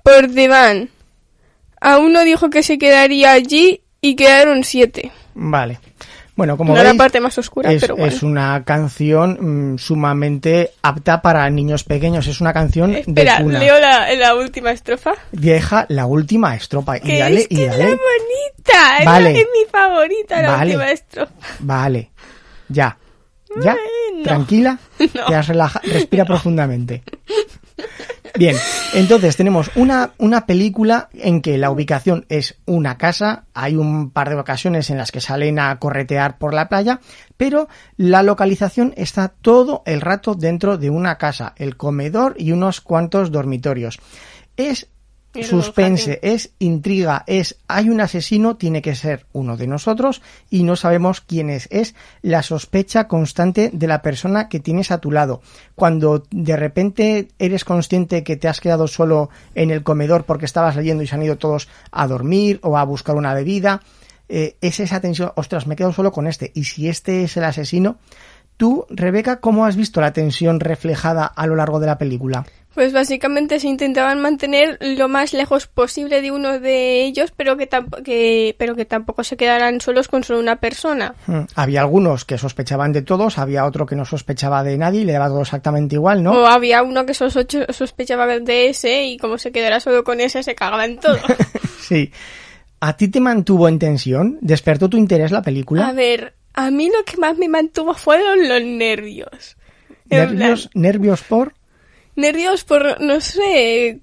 por 0.02 0.28
Deván. 0.28 0.90
A 1.80 1.98
uno 1.98 2.22
dijo 2.24 2.48
que 2.48 2.62
se 2.62 2.78
quedaría 2.78 3.32
allí 3.32 3.81
y 4.02 4.14
quedaron 4.16 4.62
siete. 4.64 5.10
Vale. 5.34 5.78
Bueno, 6.34 6.56
como 6.56 6.74
No 6.74 6.82
la 6.82 6.94
parte 6.94 7.20
más 7.20 7.36
oscura, 7.36 7.70
es, 7.70 7.82
pero 7.82 7.94
bueno. 7.94 8.10
es 8.10 8.22
una 8.22 8.64
canción 8.64 9.74
mm, 9.74 9.78
sumamente 9.78 10.70
apta 10.82 11.20
para 11.20 11.48
niños 11.50 11.84
pequeños. 11.84 12.26
Es 12.26 12.40
una 12.40 12.54
canción 12.54 12.94
Espera, 12.94 13.36
de 13.38 13.44
cuna. 13.44 13.58
leo 13.58 13.78
la, 13.78 14.10
la 14.14 14.34
última 14.34 14.70
estrofa. 14.72 15.12
Deja 15.30 15.84
la 15.90 16.06
última 16.06 16.56
estrofa. 16.56 16.96
Y 16.96 17.00
Que 17.00 17.18
dale, 17.18 17.40
es 17.42 17.48
que 17.48 17.54
y 17.54 17.60
es 17.62 17.76
la 17.76 17.84
bonita, 17.84 18.98
es, 19.00 19.04
Vale. 19.04 19.32
la- 19.34 19.38
es 19.38 19.46
mi 19.46 19.70
favorita, 19.70 20.42
la 20.42 20.50
Vale. 20.52 20.70
última 20.70 20.90
estrofa. 20.90 21.32
Vale. 21.60 22.10
Ya. 22.68 22.96
Ya. 23.62 23.76
Tranquila. 24.24 24.78
No. 25.14 25.26
Te 25.26 25.34
has 25.34 25.48
relajado. 25.48 25.86
Respira 25.92 26.24
profundamente. 26.24 27.02
Bien, 28.38 28.56
entonces 28.94 29.36
tenemos 29.36 29.70
una, 29.74 30.12
una 30.16 30.46
película 30.46 31.10
en 31.12 31.42
que 31.42 31.58
la 31.58 31.70
ubicación 31.70 32.24
es 32.30 32.56
una 32.64 32.96
casa, 32.96 33.44
hay 33.52 33.76
un 33.76 34.10
par 34.10 34.30
de 34.30 34.36
ocasiones 34.36 34.88
en 34.88 34.96
las 34.96 35.12
que 35.12 35.20
salen 35.20 35.58
a 35.58 35.78
corretear 35.78 36.38
por 36.38 36.54
la 36.54 36.68
playa, 36.68 37.00
pero 37.36 37.68
la 37.96 38.22
localización 38.22 38.94
está 38.96 39.28
todo 39.28 39.82
el 39.84 40.00
rato 40.00 40.34
dentro 40.34 40.78
de 40.78 40.88
una 40.88 41.18
casa, 41.18 41.52
el 41.56 41.76
comedor 41.76 42.34
y 42.38 42.52
unos 42.52 42.80
cuantos 42.80 43.30
dormitorios. 43.30 43.98
Es 44.56 44.88
Suspense, 45.40 46.18
es 46.22 46.50
intriga, 46.58 47.24
es 47.26 47.56
hay 47.66 47.88
un 47.88 48.02
asesino, 48.02 48.56
tiene 48.56 48.82
que 48.82 48.94
ser 48.94 49.24
uno 49.32 49.56
de 49.56 49.66
nosotros 49.66 50.20
y 50.50 50.62
no 50.62 50.76
sabemos 50.76 51.22
quién 51.22 51.48
es. 51.48 51.68
Es 51.70 51.94
la 52.20 52.42
sospecha 52.42 53.08
constante 53.08 53.70
de 53.72 53.86
la 53.86 54.02
persona 54.02 54.50
que 54.50 54.60
tienes 54.60 54.90
a 54.90 54.98
tu 54.98 55.10
lado. 55.10 55.40
Cuando 55.74 56.24
de 56.30 56.56
repente 56.56 57.28
eres 57.38 57.64
consciente 57.64 58.24
que 58.24 58.36
te 58.36 58.48
has 58.48 58.60
quedado 58.60 58.86
solo 58.88 59.30
en 59.54 59.70
el 59.70 59.82
comedor 59.82 60.24
porque 60.24 60.44
estabas 60.44 60.76
leyendo 60.76 61.02
y 61.02 61.06
se 61.06 61.14
han 61.14 61.22
ido 61.22 61.38
todos 61.38 61.68
a 61.90 62.06
dormir 62.06 62.60
o 62.62 62.76
a 62.76 62.84
buscar 62.84 63.16
una 63.16 63.32
bebida, 63.32 63.80
eh, 64.28 64.56
es 64.60 64.80
esa 64.80 65.00
tensión, 65.00 65.32
ostras, 65.36 65.66
me 65.66 65.76
quedo 65.76 65.92
solo 65.92 66.12
con 66.12 66.26
este. 66.26 66.52
Y 66.54 66.64
si 66.64 66.88
este 66.88 67.24
es 67.24 67.36
el 67.36 67.44
asesino, 67.44 67.98
tú, 68.56 68.86
Rebeca, 68.90 69.40
¿cómo 69.40 69.64
has 69.66 69.76
visto 69.76 70.00
la 70.00 70.12
tensión 70.12 70.60
reflejada 70.60 71.24
a 71.26 71.46
lo 71.46 71.56
largo 71.56 71.80
de 71.80 71.86
la 71.86 71.98
película? 71.98 72.44
Pues 72.74 72.94
básicamente 72.94 73.60
se 73.60 73.68
intentaban 73.68 74.22
mantener 74.22 74.78
lo 74.80 75.06
más 75.06 75.34
lejos 75.34 75.66
posible 75.66 76.22
de 76.22 76.30
uno 76.32 76.58
de 76.58 77.04
ellos, 77.04 77.30
pero 77.36 77.58
que, 77.58 77.68
que, 78.02 78.56
pero 78.58 78.74
que 78.74 78.86
tampoco 78.86 79.24
se 79.24 79.36
quedaran 79.36 79.82
solos 79.82 80.08
con 80.08 80.24
solo 80.24 80.40
una 80.40 80.56
persona. 80.56 81.14
Hmm, 81.26 81.40
Había 81.54 81.82
algunos 81.82 82.24
que 82.24 82.38
sospechaban 82.38 82.92
de 82.92 83.02
todos, 83.02 83.36
había 83.36 83.66
otro 83.66 83.84
que 83.84 83.94
no 83.94 84.06
sospechaba 84.06 84.64
de 84.64 84.78
nadie 84.78 85.02
y 85.02 85.04
le 85.04 85.12
daba 85.12 85.28
todo 85.28 85.42
exactamente 85.42 85.96
igual, 85.96 86.22
¿no? 86.22 86.32
O 86.32 86.46
había 86.46 86.82
uno 86.82 87.04
que 87.04 87.12
sospecho- 87.12 87.70
sospechaba 87.74 88.26
de 88.38 88.70
ese 88.70 89.04
y 89.04 89.18
como 89.18 89.36
se 89.36 89.52
quedara 89.52 89.78
solo 89.78 90.02
con 90.02 90.20
ese 90.20 90.42
se 90.42 90.54
cagaba 90.54 90.86
en 90.86 90.98
todo. 90.98 91.18
Sí. 91.78 92.10
¿A 92.80 92.96
ti 92.96 93.08
te 93.08 93.20
mantuvo 93.20 93.68
en 93.68 93.78
tensión? 93.78 94.38
¿Despertó 94.40 94.88
tu 94.88 94.96
interés 94.96 95.30
la 95.30 95.42
película? 95.42 95.88
A 95.88 95.92
ver, 95.92 96.34
a 96.54 96.70
mí 96.70 96.88
lo 96.88 97.04
que 97.04 97.16
más 97.16 97.36
me 97.38 97.48
mantuvo 97.48 97.94
fueron 97.94 98.48
los 98.48 98.62
nervios. 98.62 99.56
Plan, 100.08 100.36
¿Nervios, 100.36 100.70
nervios 100.74 101.22
por? 101.22 101.54
Nervios 102.16 102.64
por, 102.64 103.00
no 103.00 103.20
sé, 103.22 104.00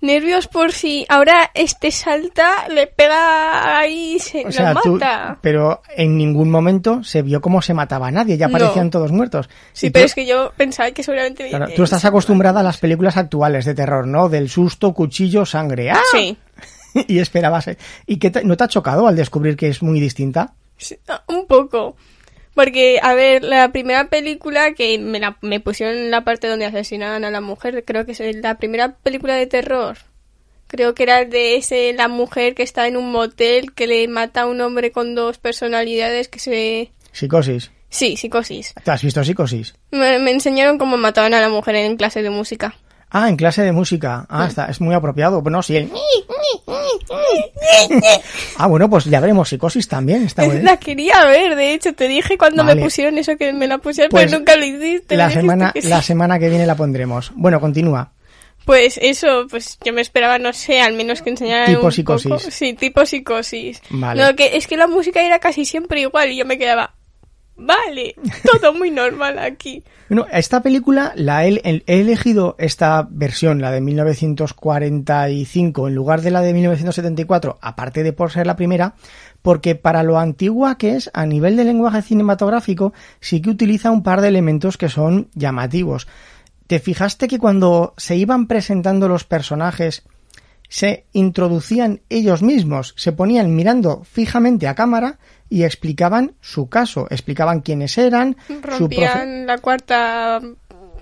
nervios 0.00 0.46
por 0.46 0.70
si 0.72 1.04
ahora 1.08 1.50
este 1.54 1.90
salta, 1.90 2.68
le 2.68 2.86
pega 2.86 3.78
ahí 3.78 4.14
y 4.16 4.18
se 4.20 4.46
O 4.46 4.52
sea, 4.52 4.74
lo 4.74 4.80
tú, 4.82 4.92
mata. 4.92 5.38
pero 5.40 5.82
en 5.96 6.16
ningún 6.16 6.50
momento 6.50 7.02
se 7.02 7.22
vio 7.22 7.40
cómo 7.40 7.62
se 7.62 7.74
mataba 7.74 8.06
a 8.08 8.10
nadie, 8.12 8.36
ya 8.36 8.46
No. 8.46 8.52
parecían 8.52 8.90
todos 8.90 9.10
muertos. 9.10 9.48
Sí, 9.72 9.88
Y 9.88 9.90
pero 9.90 10.04
tú- 10.04 10.06
es 10.06 10.14
que 10.14 10.26
yo 10.26 10.52
pensaba 10.56 10.90
que 10.92 11.02
seguramente... 11.02 11.48
claro, 11.48 11.66
tú 11.74 11.82
estás 11.82 12.04
acostumbrada 12.04 12.60
a 12.60 12.62
las 12.62 12.78
películas 12.78 13.16
actuales 13.16 13.64
de 13.64 13.74
terror, 13.74 14.06
¿no? 14.06 14.28
Del 14.28 14.48
susto, 14.48 14.92
cuchillo, 14.94 15.44
sangre. 15.44 15.90
¡Ah! 15.90 16.00
Sí. 16.12 16.36
y 17.08 17.18
esperabas. 17.18 17.66
eh. 17.68 17.78
¿Y 18.06 18.18
qué 18.18 18.30
te- 18.30 18.44
no 18.44 18.56
te 18.56 18.62
ha 18.64 18.68
chocado 18.68 19.08
al 19.08 19.16
descubrir 19.16 19.56
que 19.56 19.68
es 19.68 19.82
muy 19.82 19.98
distinta? 19.98 20.54
Ah, 21.08 21.22
Un 21.28 21.46
poco. 21.46 21.96
Porque, 22.54 22.98
a 23.02 23.12
ver, 23.14 23.44
la 23.44 23.70
primera 23.70 24.08
película 24.08 24.72
que 24.72 24.98
me, 24.98 25.20
la, 25.20 25.36
me 25.42 25.60
pusieron 25.60 25.96
en 25.96 26.10
la 26.10 26.24
parte 26.24 26.48
donde 26.48 26.64
asesinaban 26.64 27.22
a 27.24 27.30
la 27.30 27.42
mujer, 27.42 27.84
creo 27.84 28.06
que 28.06 28.12
es 28.12 28.36
la 28.36 28.56
primera 28.56 28.96
película 28.96 29.34
de 29.34 29.46
terror. 29.46 29.98
Creo 30.66 30.94
que 30.94 31.02
era 31.02 31.26
de 31.26 31.56
ese, 31.56 31.92
la 31.92 32.08
mujer 32.08 32.54
que 32.54 32.62
está 32.62 32.88
en 32.88 32.96
un 32.96 33.12
motel 33.12 33.74
que 33.74 33.86
le 33.86 34.08
mata 34.08 34.42
a 34.42 34.46
un 34.46 34.62
hombre 34.62 34.90
con 34.90 35.14
dos 35.14 35.36
personalidades 35.36 36.28
que 36.28 36.38
se... 36.38 36.92
Psicosis. 37.12 37.70
Sí, 37.90 38.16
psicosis. 38.16 38.74
¿Te 38.82 38.90
has 38.90 39.02
visto 39.02 39.22
psicosis? 39.22 39.74
Me, 39.90 40.18
me 40.18 40.30
enseñaron 40.30 40.78
cómo 40.78 40.96
mataban 40.96 41.34
a 41.34 41.40
la 41.40 41.50
mujer 41.50 41.76
en 41.76 41.98
clase 41.98 42.22
de 42.22 42.30
música. 42.30 42.74
Ah, 43.10 43.28
en 43.28 43.36
clase 43.36 43.62
de 43.62 43.72
música. 43.72 44.26
Ah, 44.28 44.46
está, 44.46 44.66
es 44.66 44.80
muy 44.80 44.94
apropiado. 44.94 45.40
Bueno, 45.42 45.62
sí, 45.62 45.76
el... 45.76 45.90
Ah, 48.58 48.66
bueno, 48.66 48.88
pues 48.88 49.04
ya 49.04 49.20
veremos 49.20 49.48
psicosis 49.48 49.86
también. 49.88 50.24
Está 50.24 50.42
muy 50.42 50.52
bien. 50.52 50.64
La 50.64 50.76
quería 50.78 51.24
ver, 51.26 51.54
de 51.56 51.74
hecho, 51.74 51.92
te 51.94 52.08
dije 52.08 52.36
cuando 52.38 52.64
Vale. 52.64 52.76
me 52.76 52.82
pusieron 52.82 53.18
eso 53.18 53.36
que 53.36 53.52
me 53.52 53.66
la 53.66 53.78
pusieron, 53.78 54.10
Pues, 54.10 54.26
pero 54.26 54.38
nunca 54.38 54.56
lo 54.56 54.64
hiciste. 54.64 55.16
La 55.16 55.30
semana, 55.30 55.72
sí. 55.74 55.88
la 55.88 56.02
semana 56.02 56.38
que 56.38 56.48
viene 56.48 56.66
la 56.66 56.74
pondremos. 56.74 57.32
Bueno, 57.34 57.60
continúa. 57.60 58.12
Pues 58.64 58.98
eso, 59.00 59.46
pues 59.48 59.78
yo 59.84 59.92
me 59.92 60.00
esperaba, 60.00 60.38
no 60.38 60.52
sé, 60.52 60.80
al 60.80 60.94
menos 60.94 61.22
que 61.22 61.30
enseñaran 61.30 61.68
Tipo 61.76 61.86
un 61.86 61.92
psicosis. 61.92 62.28
poco. 62.28 62.50
Sí, 62.50 62.72
tipo 62.74 63.06
psicosis. 63.06 63.80
Vale. 63.90 64.20
No, 64.22 64.34
que 64.34 64.56
es 64.56 64.66
que 64.66 64.76
la 64.76 64.88
música 64.88 65.22
era 65.22 65.38
casi 65.38 65.64
siempre 65.64 66.00
igual 66.00 66.30
y 66.32 66.36
yo 66.38 66.44
me 66.46 66.58
quedaba... 66.58 66.94
vale, 67.56 68.14
todo 68.60 68.74
muy 68.74 68.90
normal 68.90 69.38
aquí. 69.38 69.82
Bueno, 70.08 70.26
esta 70.30 70.62
película 70.62 71.12
la 71.16 71.46
he, 71.46 71.60
he, 71.64 72.00
elegido 72.00 72.54
esta 72.58 73.06
versión, 73.10 73.60
la 73.60 73.70
de 73.70 73.80
1945, 73.80 75.88
en 75.88 75.94
lugar 75.94 76.22
de 76.22 76.30
la 76.30 76.42
de 76.42 76.52
1974, 76.52 77.58
aparte 77.60 78.02
de 78.02 78.12
por 78.12 78.30
ser 78.30 78.46
la 78.46 78.56
primera, 78.56 78.94
porque 79.42 79.74
para 79.74 80.02
lo 80.02 80.18
antigua 80.18 80.78
que 80.78 80.96
es, 80.96 81.10
a 81.14 81.26
nivel 81.26 81.56
de 81.56 81.64
lenguaje 81.64 82.02
cinematográfico, 82.02 82.92
sí 83.20 83.40
que 83.40 83.50
utiliza 83.50 83.90
un 83.90 84.02
par 84.02 84.20
de 84.20 84.28
elementos 84.28 84.76
que 84.76 84.88
son 84.88 85.28
llamativos. 85.34 86.06
¿Te 86.66 86.80
fijaste 86.80 87.28
que 87.28 87.38
cuando 87.38 87.94
se 87.96 88.16
iban 88.16 88.46
presentando 88.46 89.08
los 89.08 89.24
personajes 89.24 90.04
se 90.68 91.06
introducían 91.12 92.00
ellos 92.08 92.42
mismos, 92.42 92.94
se 92.96 93.12
ponían 93.12 93.54
mirando 93.54 94.02
fijamente 94.04 94.66
a 94.66 94.74
cámara 94.74 95.18
y 95.48 95.64
explicaban 95.64 96.34
su 96.40 96.68
caso, 96.68 97.06
explicaban 97.10 97.60
quiénes 97.60 97.96
eran, 97.98 98.36
rompían 98.62 99.46
la 99.46 99.58
cuarta 99.58 100.40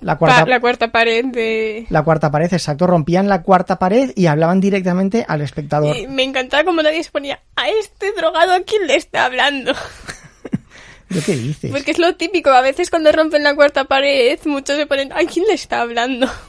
la 0.01 0.17
cuarta, 0.17 0.45
la 0.45 0.59
cuarta 0.59 0.91
pared 0.91 1.25
de... 1.25 1.87
La 1.89 2.03
cuarta 2.03 2.29
pared, 2.29 2.51
exacto. 2.53 2.85
Rompían 2.85 3.27
la 3.27 3.41
cuarta 3.41 3.79
pared 3.79 4.11
y 4.15 4.27
hablaban 4.27 4.59
directamente 4.59 5.25
al 5.27 5.41
espectador. 5.41 5.95
me 6.09 6.23
encantaba 6.23 6.63
como 6.63 6.81
nadie 6.83 7.03
se 7.03 7.11
ponía, 7.11 7.41
a 7.55 7.69
este 7.69 8.11
drogado 8.11 8.53
a 8.53 8.59
quién 8.61 8.85
le 8.87 8.95
está 8.95 9.25
hablando. 9.25 9.73
¿De 11.09 11.21
qué 11.21 11.35
dices? 11.35 11.71
Porque 11.71 11.91
es 11.91 11.99
lo 11.99 12.15
típico, 12.15 12.49
a 12.51 12.61
veces 12.61 12.89
cuando 12.89 13.11
rompen 13.11 13.43
la 13.43 13.55
cuarta 13.55 13.85
pared, 13.85 14.39
muchos 14.45 14.75
se 14.75 14.85
ponen, 14.85 15.11
¿a 15.13 15.23
quién 15.25 15.45
le 15.47 15.53
está 15.53 15.81
hablando? 15.81 16.29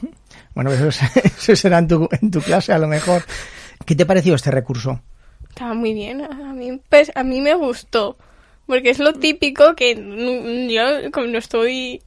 Bueno, 0.53 0.71
eso, 0.71 0.87
eso 1.23 1.55
será 1.55 1.77
en 1.77 1.87
tu, 1.87 2.09
en 2.19 2.31
tu 2.31 2.41
clase 2.41 2.73
a 2.73 2.79
lo 2.79 2.87
mejor. 2.87 3.23
¿Qué 3.85 3.93
te 3.93 4.07
pareció 4.07 4.33
este 4.33 4.49
recurso? 4.49 5.03
Estaba 5.57 5.73
muy 5.73 5.95
bien, 5.95 6.21
a 6.21 6.53
mí, 6.53 6.79
pues, 6.87 7.11
a 7.15 7.23
mí 7.23 7.41
me 7.41 7.55
gustó, 7.55 8.15
porque 8.67 8.91
es 8.91 8.99
lo 8.99 9.13
típico 9.13 9.73
que 9.75 9.95
yo 10.69 11.11
como 11.11 11.25
no 11.25 11.39
estoy... 11.39 12.03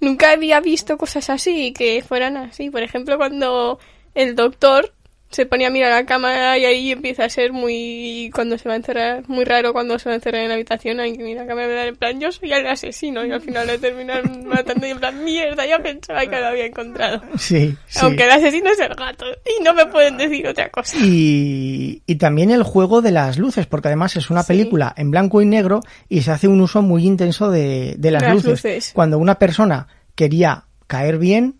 Nunca 0.00 0.32
había 0.32 0.60
visto 0.60 0.98
cosas 0.98 1.30
así, 1.30 1.72
que 1.72 2.04
fueran 2.06 2.36
así. 2.36 2.68
Por 2.68 2.82
ejemplo, 2.82 3.16
cuando 3.16 3.78
el 4.14 4.36
doctor 4.36 4.92
se 5.34 5.46
ponía 5.46 5.66
a 5.66 5.70
mirar 5.70 5.90
a 5.92 5.96
la 5.96 6.06
cámara 6.06 6.56
y 6.58 6.64
ahí 6.64 6.92
empieza 6.92 7.24
a 7.24 7.28
ser 7.28 7.52
muy 7.52 8.30
cuando 8.32 8.56
se 8.56 8.68
va 8.68 8.74
a 8.74 8.76
encerrar 8.76 9.28
muy 9.28 9.44
raro 9.44 9.72
cuando 9.72 9.98
se 9.98 10.08
va 10.08 10.12
a 10.12 10.16
encerrar 10.16 10.42
en 10.42 10.48
la 10.48 10.54
habitación 10.54 11.00
hay 11.00 11.16
que 11.16 11.24
mirar 11.24 11.42
a 11.42 11.44
la 11.44 11.48
cámara 11.48 11.86
en 11.86 11.96
plan 11.96 12.20
yo 12.20 12.30
soy 12.30 12.52
el 12.52 12.66
asesino 12.66 13.24
y 13.26 13.32
al 13.32 13.40
final 13.40 13.66
le 13.66 13.78
terminan 13.78 14.46
matando 14.46 14.86
y 14.86 14.90
en 14.90 15.00
plan 15.00 15.24
mierda 15.24 15.66
ya 15.66 15.80
pensaba 15.80 16.20
que 16.20 16.40
lo 16.40 16.46
había 16.46 16.66
encontrado 16.66 17.20
sí, 17.36 17.76
aunque 18.00 18.24
el 18.24 18.30
asesino 18.30 18.70
es 18.70 18.78
el 18.78 18.94
gato 18.94 19.24
y 19.44 19.62
no 19.64 19.74
me 19.74 19.86
pueden 19.86 20.16
decir 20.16 20.46
otra 20.46 20.70
cosa. 20.70 20.96
Y, 20.98 22.02
y 22.06 22.14
también 22.16 22.50
el 22.50 22.62
juego 22.62 23.02
de 23.02 23.10
las 23.10 23.38
luces 23.38 23.66
porque 23.66 23.88
además 23.88 24.16
es 24.16 24.30
una 24.30 24.44
película 24.44 24.94
en 24.96 25.10
blanco 25.10 25.42
y 25.42 25.46
negro 25.46 25.80
y 26.08 26.22
se 26.22 26.30
hace 26.30 26.46
un 26.46 26.60
uso 26.60 26.82
muy 26.82 27.06
intenso 27.06 27.50
de, 27.50 27.96
de 27.98 28.10
las, 28.10 28.22
luces. 28.22 28.50
luces. 28.50 28.92
Cuando 28.94 29.18
una 29.18 29.38
persona 29.38 29.88
quería 30.14 30.64
caer 30.86 31.18
bien 31.18 31.56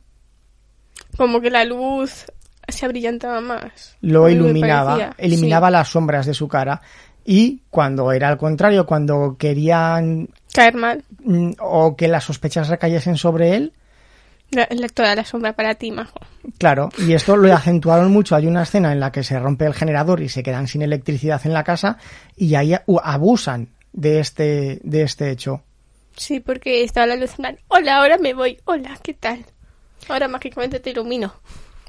como 1.16 1.40
que 1.40 1.50
la 1.50 1.64
luz 1.64 2.26
se 2.68 2.84
abrillantaba 2.84 3.40
más. 3.40 3.96
Lo 4.00 4.28
iluminaba, 4.28 5.14
eliminaba 5.18 5.70
las 5.70 5.88
sombras 5.88 6.26
de 6.26 6.34
su 6.34 6.48
cara. 6.48 6.80
Y 7.24 7.62
cuando 7.70 8.12
era 8.12 8.28
al 8.28 8.36
contrario, 8.36 8.84
cuando 8.86 9.36
querían... 9.38 10.28
Caer 10.52 10.74
mal. 10.74 11.04
Mm, 11.24 11.52
o 11.58 11.96
que 11.96 12.08
las 12.08 12.24
sospechas 12.24 12.68
recayesen 12.68 13.16
sobre 13.16 13.56
él. 13.56 13.72
La, 14.50 14.66
toda 14.88 15.14
la 15.16 15.24
sombra 15.24 15.54
para 15.54 15.74
ti, 15.74 15.90
majo. 15.90 16.20
Claro, 16.58 16.90
y 16.98 17.14
esto 17.14 17.36
lo 17.36 17.52
acentuaron 17.52 18.12
mucho. 18.12 18.36
Hay 18.36 18.46
una 18.46 18.62
escena 18.62 18.92
en 18.92 19.00
la 19.00 19.10
que 19.10 19.24
se 19.24 19.38
rompe 19.38 19.64
el 19.64 19.74
generador 19.74 20.20
y 20.20 20.28
se 20.28 20.42
quedan 20.42 20.68
sin 20.68 20.82
electricidad 20.82 21.40
en 21.44 21.54
la 21.54 21.64
casa 21.64 21.96
y 22.36 22.54
ahí 22.54 22.74
abusan 23.02 23.70
de 23.92 24.20
este, 24.20 24.80
de 24.82 25.02
este 25.02 25.30
hecho. 25.30 25.62
Sí, 26.16 26.40
porque 26.40 26.84
estaba 26.84 27.06
la 27.06 27.16
luz 27.16 27.32
hola, 27.68 27.96
ahora 27.96 28.18
me 28.18 28.34
voy, 28.34 28.58
hola, 28.64 28.96
¿qué 29.02 29.14
tal? 29.14 29.44
Ahora 30.08 30.28
mágicamente 30.28 30.78
te 30.78 30.90
ilumino. 30.90 31.34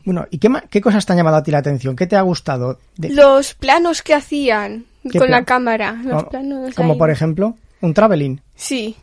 Bueno, 0.06 0.28
¿y 0.30 0.38
qué, 0.38 0.50
qué 0.70 0.82
cosas 0.82 1.06
te 1.06 1.14
han 1.14 1.18
llamado 1.18 1.38
a 1.38 1.44
ti 1.44 1.52
la 1.52 1.58
atención? 1.58 1.96
¿Qué 1.96 2.06
te 2.06 2.16
ha 2.16 2.22
gustado? 2.22 2.80
Los 2.98 3.56
planos 3.56 4.04
que 4.04 4.14
hacían 4.14 4.86
con 5.18 5.30
la 5.30 5.44
cámara. 5.44 6.00
Los 6.04 6.26
planos 6.26 6.74
como 6.76 6.98
por 6.98 7.10
ejemplo, 7.10 7.58
un 7.82 7.94
traveling. 7.94 8.42
Sí. 8.56 8.96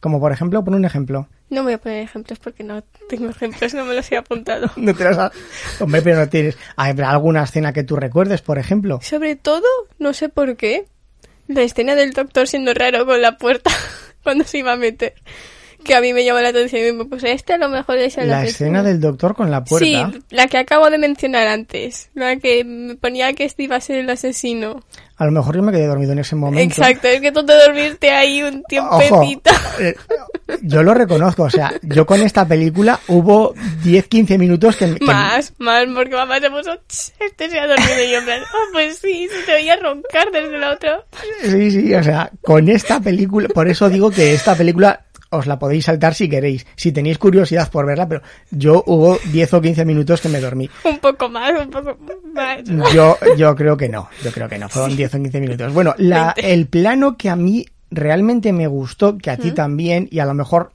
Como 0.00 0.18
por 0.18 0.32
ejemplo, 0.32 0.64
pon 0.64 0.74
un 0.74 0.84
ejemplo. 0.84 1.28
No 1.48 1.62
voy 1.62 1.74
a 1.74 1.78
poner 1.78 2.02
ejemplos 2.02 2.38
porque 2.40 2.64
no 2.64 2.82
tengo 3.08 3.28
ejemplos, 3.28 3.72
no 3.74 3.84
me 3.84 3.94
los 3.94 4.10
he 4.10 4.16
apuntado. 4.16 4.70
no 4.76 4.94
te 4.94 5.04
los 5.04 5.30
Hombre, 5.78 6.02
pero 6.02 6.18
no 6.18 6.28
tienes. 6.28 6.56
¿Habrá 6.74 7.10
alguna 7.10 7.44
escena 7.44 7.72
que 7.72 7.84
tú 7.84 7.96
recuerdes, 7.96 8.42
por 8.42 8.58
ejemplo? 8.58 8.98
Sobre 9.02 9.36
todo, 9.36 9.66
no 9.98 10.12
sé 10.12 10.28
por 10.28 10.56
qué, 10.56 10.86
la 11.46 11.62
escena 11.62 11.94
del 11.94 12.12
doctor 12.12 12.48
siendo 12.48 12.74
raro 12.74 13.06
con 13.06 13.20
la 13.22 13.36
puerta 13.36 13.70
cuando 14.22 14.44
se 14.44 14.58
iba 14.58 14.72
a 14.72 14.76
meter 14.76 15.14
que 15.86 15.94
a 15.94 16.00
mí 16.00 16.12
me 16.12 16.24
llamó 16.24 16.40
la 16.40 16.48
atención 16.48 17.00
y 17.00 17.04
pues 17.04 17.24
este 17.24 17.54
a 17.54 17.58
lo 17.58 17.68
mejor 17.68 17.98
es 17.98 18.16
la, 18.16 18.44
escena 18.44 18.82
del 18.82 19.00
doctor 19.00 19.34
con 19.34 19.50
la 19.50 19.64
puerta. 19.64 19.86
Sí, 19.86 20.22
la 20.30 20.46
que 20.48 20.58
acabo 20.58 20.90
de 20.90 20.98
mencionar 20.98 21.46
antes, 21.46 22.10
la 22.14 22.36
que 22.36 22.64
me 22.64 22.96
ponía 22.96 23.32
que 23.32 23.44
este 23.44 23.62
iba 23.62 23.76
a 23.76 23.80
ser 23.80 23.98
el 23.98 24.10
asesino. 24.10 24.82
A 25.18 25.24
lo 25.24 25.30
mejor 25.30 25.56
yo 25.56 25.62
me 25.62 25.72
quedé 25.72 25.86
dormido 25.86 26.12
en 26.12 26.18
ese 26.18 26.36
momento. 26.36 26.62
Exacto, 26.62 27.08
es 27.08 27.22
que 27.22 27.32
tú 27.32 27.44
te 27.46 27.54
dormiste 27.54 28.10
ahí 28.10 28.42
un 28.42 28.62
tiempecito. 28.68 29.50
Eh, 29.80 29.94
yo 30.62 30.82
lo 30.82 30.92
reconozco, 30.92 31.44
o 31.44 31.50
sea, 31.50 31.72
yo 31.82 32.04
con 32.04 32.20
esta 32.20 32.46
película 32.46 33.00
hubo 33.08 33.54
10-15 33.54 34.38
minutos 34.38 34.76
que, 34.76 34.86
Más, 35.00 35.54
más, 35.58 35.86
porque 35.94 36.14
mamá 36.14 36.38
se 36.38 36.50
puso, 36.50 36.78
este 37.18 37.48
se 37.48 37.58
ha 37.58 37.66
dormido 37.66 38.04
y 38.04 38.10
yo 38.10 38.18
en 38.18 38.24
plan, 38.24 38.42
oh, 38.42 38.72
pues 38.72 38.98
sí, 38.98 39.28
se 39.28 39.42
te 39.44 39.52
veía 39.52 39.76
roncar 39.76 40.30
desde 40.30 40.54
el 40.54 40.64
otro. 40.64 41.04
Sí, 41.42 41.70
sí, 41.70 41.94
o 41.94 42.02
sea, 42.02 42.30
con 42.42 42.68
esta 42.68 43.00
película, 43.00 43.48
por 43.48 43.68
eso 43.68 43.88
digo 43.88 44.10
que 44.10 44.34
esta 44.34 44.54
película 44.54 45.05
os 45.30 45.46
la 45.46 45.58
podéis 45.58 45.84
saltar 45.84 46.14
si 46.14 46.28
queréis, 46.28 46.66
si 46.76 46.92
tenéis 46.92 47.18
curiosidad 47.18 47.70
por 47.70 47.86
verla, 47.86 48.08
pero 48.08 48.22
yo 48.50 48.82
hubo 48.86 49.18
10 49.32 49.54
o 49.54 49.60
15 49.60 49.84
minutos 49.84 50.20
que 50.20 50.28
me 50.28 50.40
dormí. 50.40 50.68
Un 50.84 50.98
poco 50.98 51.28
más, 51.28 51.52
un 51.60 51.70
poco 51.70 51.96
más. 52.32 52.62
Yo, 52.92 53.16
yo 53.36 53.54
creo 53.54 53.76
que 53.76 53.88
no, 53.88 54.08
yo 54.22 54.32
creo 54.32 54.48
que 54.48 54.58
no, 54.58 54.68
fueron 54.68 54.96
10 54.96 55.14
o 55.14 55.18
15 55.18 55.40
minutos. 55.40 55.72
Bueno, 55.72 55.94
la, 55.98 56.34
el 56.36 56.66
plano 56.66 57.16
que 57.16 57.30
a 57.30 57.36
mí 57.36 57.66
realmente 57.90 58.52
me 58.52 58.66
gustó, 58.66 59.18
que 59.18 59.30
a 59.30 59.36
ti 59.36 59.52
también, 59.52 60.08
y 60.10 60.18
a 60.18 60.26
lo 60.26 60.34
mejor 60.34 60.72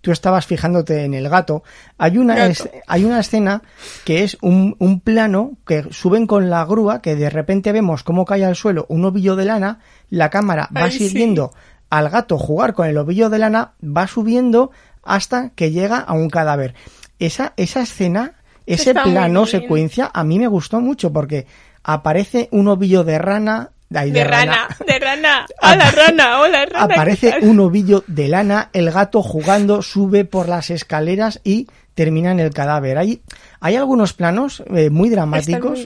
tú 0.00 0.12
estabas 0.12 0.46
fijándote 0.46 1.04
en 1.04 1.14
el 1.14 1.28
gato, 1.28 1.62
hay 1.98 2.18
una, 2.18 2.50
hay 2.86 3.04
una 3.04 3.20
escena 3.20 3.62
que 4.04 4.24
es 4.24 4.38
un, 4.40 4.76
un, 4.78 5.00
plano 5.00 5.52
que 5.66 5.86
suben 5.90 6.26
con 6.26 6.48
la 6.50 6.64
grúa, 6.64 7.02
que 7.02 7.16
de 7.16 7.30
repente 7.30 7.72
vemos 7.72 8.02
cómo 8.02 8.24
cae 8.24 8.44
al 8.44 8.56
suelo 8.56 8.86
un 8.88 9.04
ovillo 9.04 9.36
de 9.36 9.44
lana, 9.44 9.80
la 10.08 10.30
cámara 10.30 10.68
va 10.74 10.90
siguiendo 10.90 11.52
al 11.90 12.08
gato 12.08 12.38
jugar 12.38 12.72
con 12.72 12.86
el 12.86 12.96
ovillo 12.96 13.28
de 13.28 13.38
lana, 13.38 13.72
va 13.82 14.06
subiendo 14.06 14.70
hasta 15.02 15.50
que 15.50 15.72
llega 15.72 15.98
a 15.98 16.14
un 16.14 16.30
cadáver. 16.30 16.74
Esa, 17.18 17.52
esa 17.56 17.82
escena, 17.82 18.34
ese 18.64 18.94
plano 18.94 19.44
secuencia, 19.44 20.10
a 20.14 20.24
mí 20.24 20.38
me 20.38 20.46
gustó 20.46 20.80
mucho 20.80 21.12
porque 21.12 21.46
aparece 21.82 22.48
un 22.52 22.68
ovillo 22.68 23.04
de 23.04 23.18
rana. 23.18 23.70
de, 23.88 24.24
rana, 24.24 24.68
de 24.86 24.98
rana, 25.00 25.46
hola 25.62 25.90
rana, 25.90 26.40
hola 26.40 26.64
rana. 26.64 26.94
Aparece 26.94 27.38
un 27.42 27.58
ovillo 27.58 28.04
de 28.06 28.28
lana, 28.28 28.70
el 28.72 28.90
gato 28.92 29.22
jugando, 29.22 29.82
sube 29.82 30.24
por 30.24 30.48
las 30.48 30.70
escaleras 30.70 31.40
y 31.42 31.66
termina 31.94 32.30
en 32.30 32.38
el 32.38 32.54
cadáver. 32.54 32.98
Hay, 32.98 33.20
hay 33.58 33.74
algunos 33.74 34.12
planos 34.12 34.62
eh, 34.74 34.90
muy 34.90 35.10
dramáticos 35.10 35.84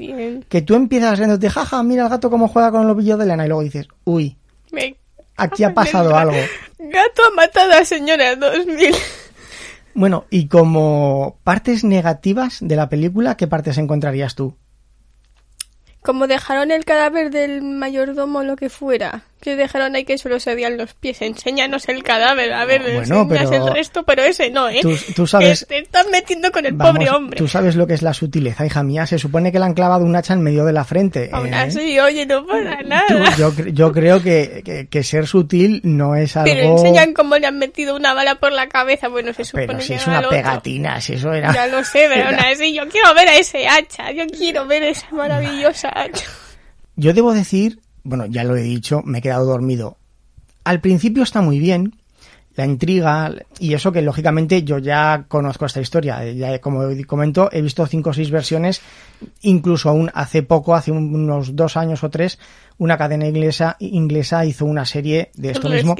que 0.49 0.63
tú 0.63 0.75
empiezas 0.75 1.19
viéndote, 1.19 1.49
jaja, 1.49 1.83
mira 1.83 2.05
el 2.05 2.11
gato 2.11 2.29
cómo 2.29 2.47
juega 2.47 2.71
con 2.71 2.83
el 2.83 2.91
ovillo 2.91 3.17
de 3.17 3.27
lana 3.27 3.47
y 3.47 3.49
luego 3.49 3.63
dices, 3.63 3.89
uy. 4.05 4.37
Me 4.71 4.97
Aquí 5.37 5.65
ha 5.65 5.75
pasado 5.75 6.17
algo. 6.17 6.37
Gato 6.79 7.23
ha 7.27 7.35
matado 7.35 7.73
a 7.73 7.85
señora 7.85 8.37
2000. 8.37 8.95
Bueno, 9.95 10.27
y 10.29 10.49
como 10.49 11.39
partes 11.45 11.85
negativas 11.85 12.59
de 12.61 12.77
la 12.77 12.89
película, 12.89 13.37
¿qué 13.37 13.47
partes 13.47 13.79
encontrarías 13.79 14.35
tú? 14.35 14.57
Como 16.03 16.27
dejaron 16.27 16.71
el 16.71 16.85
cadáver 16.85 17.31
del 17.31 17.63
mayordomo 17.63 18.43
lo 18.43 18.57
que 18.57 18.69
fuera 18.69 19.23
que 19.45 19.57
dejaron 19.57 19.95
ahí 19.95 20.05
que 20.05 20.17
solo 20.17 20.41
se 20.41 20.55
veían 20.55 20.79
los 20.79 20.95
pies. 20.95 21.21
Enséñanos 21.23 21.89
el 21.89 22.03
cadáver, 22.03 22.53
a 22.55 22.65
ver, 22.65 22.83
bueno, 22.83 23.23
enseñas 23.23 23.53
el 23.53 23.73
resto, 23.73 24.03
pero 24.03 24.23
ese 24.23 24.51
no, 24.51 24.69
¿eh? 24.69 24.81
Tú, 25.15 25.27
sabes... 25.27 25.67
te 25.69 25.79
estás 25.79 26.07
metiendo 26.11 26.51
con 26.51 26.65
el 26.65 26.75
pobre 26.75 27.11
hombre. 27.11 27.37
Tú 27.37 27.47
sabes 27.47 27.77
lo 27.77 27.87
que 27.87 27.95
es 27.95 28.03
la 28.03 28.15
sutileza, 28.15 28.65
hija 28.65 28.83
mía. 28.83 29.07
Se 29.07 29.19
supone 29.19 29.53
que 29.53 29.59
le 29.59 29.67
han 29.67 29.75
clavado 29.75 30.05
un 30.05 30.17
hacha 30.17 30.33
en 30.33 30.43
medio 30.43 30.65
de 30.65 30.73
la 30.73 30.85
frente. 30.85 31.29
Aún 31.31 31.53
¿eh? 31.53 31.57
así, 31.57 31.99
oye, 32.01 32.25
no 32.25 32.47
pasa 32.47 32.83
nada. 32.85 33.37
yo, 33.37 33.53
yo, 33.67 33.93
creo 33.93 34.23
que, 34.23 34.89
que, 34.91 35.03
ser 35.03 35.27
sutil 35.27 35.81
no 35.85 36.17
es 36.17 36.37
algo... 36.37 36.51
Pero 36.51 36.73
enseñan 36.73 37.13
cómo 37.13 37.37
le 37.37 37.47
han 37.47 37.59
metido 37.59 37.95
una 37.95 38.15
bala 38.15 38.37
por 38.37 38.53
la 38.53 38.69
cabeza. 38.69 39.09
Bueno, 39.09 39.35
se 39.35 39.45
supone 39.45 39.67
pero 39.67 39.81
si 39.81 39.93
es 39.93 40.07
una 40.07 40.27
pegatina, 40.27 41.01
si 41.03 41.15
eso 41.15 41.33
era... 41.33 41.53
Ya 41.53 41.67
lo 41.67 41.85
sé, 41.85 42.07
pero 42.09 42.29
aún 42.29 42.41
así, 42.41 42.75
yo 42.75 42.89
quiero 42.89 43.13
ver 43.15 43.29
a 43.29 43.37
ese 43.37 43.69
hacha. 43.69 44.11
Yo 44.13 44.27
quiero 44.27 44.67
ver 44.67 44.85
esa 44.85 45.07
maravillosa 45.11 45.91
hacha. 45.95 46.25
Yo 46.97 47.13
debo 47.13 47.35
decir, 47.35 47.81
bueno, 48.05 48.27
ya 48.27 48.45
lo 48.45 48.57
he 48.57 48.63
dicho, 48.63 49.03
me 49.05 49.19
he 49.19 49.23
quedado 49.23 49.47
dormido 49.47 49.97
al 50.65 50.81
principio 50.81 51.23
está 51.23 51.43
muy 51.43 51.59
bien, 51.59 51.95
la 52.57 52.65
intriga 52.65 53.33
y 53.59 53.75
eso 53.75 53.93
que 53.93 54.01
lógicamente 54.01 54.63
yo 54.63 54.79
ya 54.79 55.27
conozco 55.29 55.67
esta 55.67 55.81
historia. 55.81 56.25
Ya, 56.33 56.59
como 56.61 56.83
comento, 57.07 57.51
he 57.53 57.61
visto 57.61 57.87
cinco 57.87 58.11
o 58.11 58.13
seis 58.13 58.31
versiones, 58.31 58.81
incluso 59.43 59.91
aún 59.91 60.11
hace 60.15 60.43
poco, 60.43 60.75
hace 60.75 60.91
unos 60.91 61.55
dos 61.55 61.77
años 61.77 62.03
o 62.03 62.11
tres, 62.11 62.39
una 62.79 62.97
cadena 62.97 63.27
inglesa, 63.27 63.77
inglesa 63.79 64.45
hizo 64.47 64.65
una 64.65 64.85
serie 64.85 65.31
de 65.35 65.51
esto 65.51 65.69
mismo. 65.69 65.97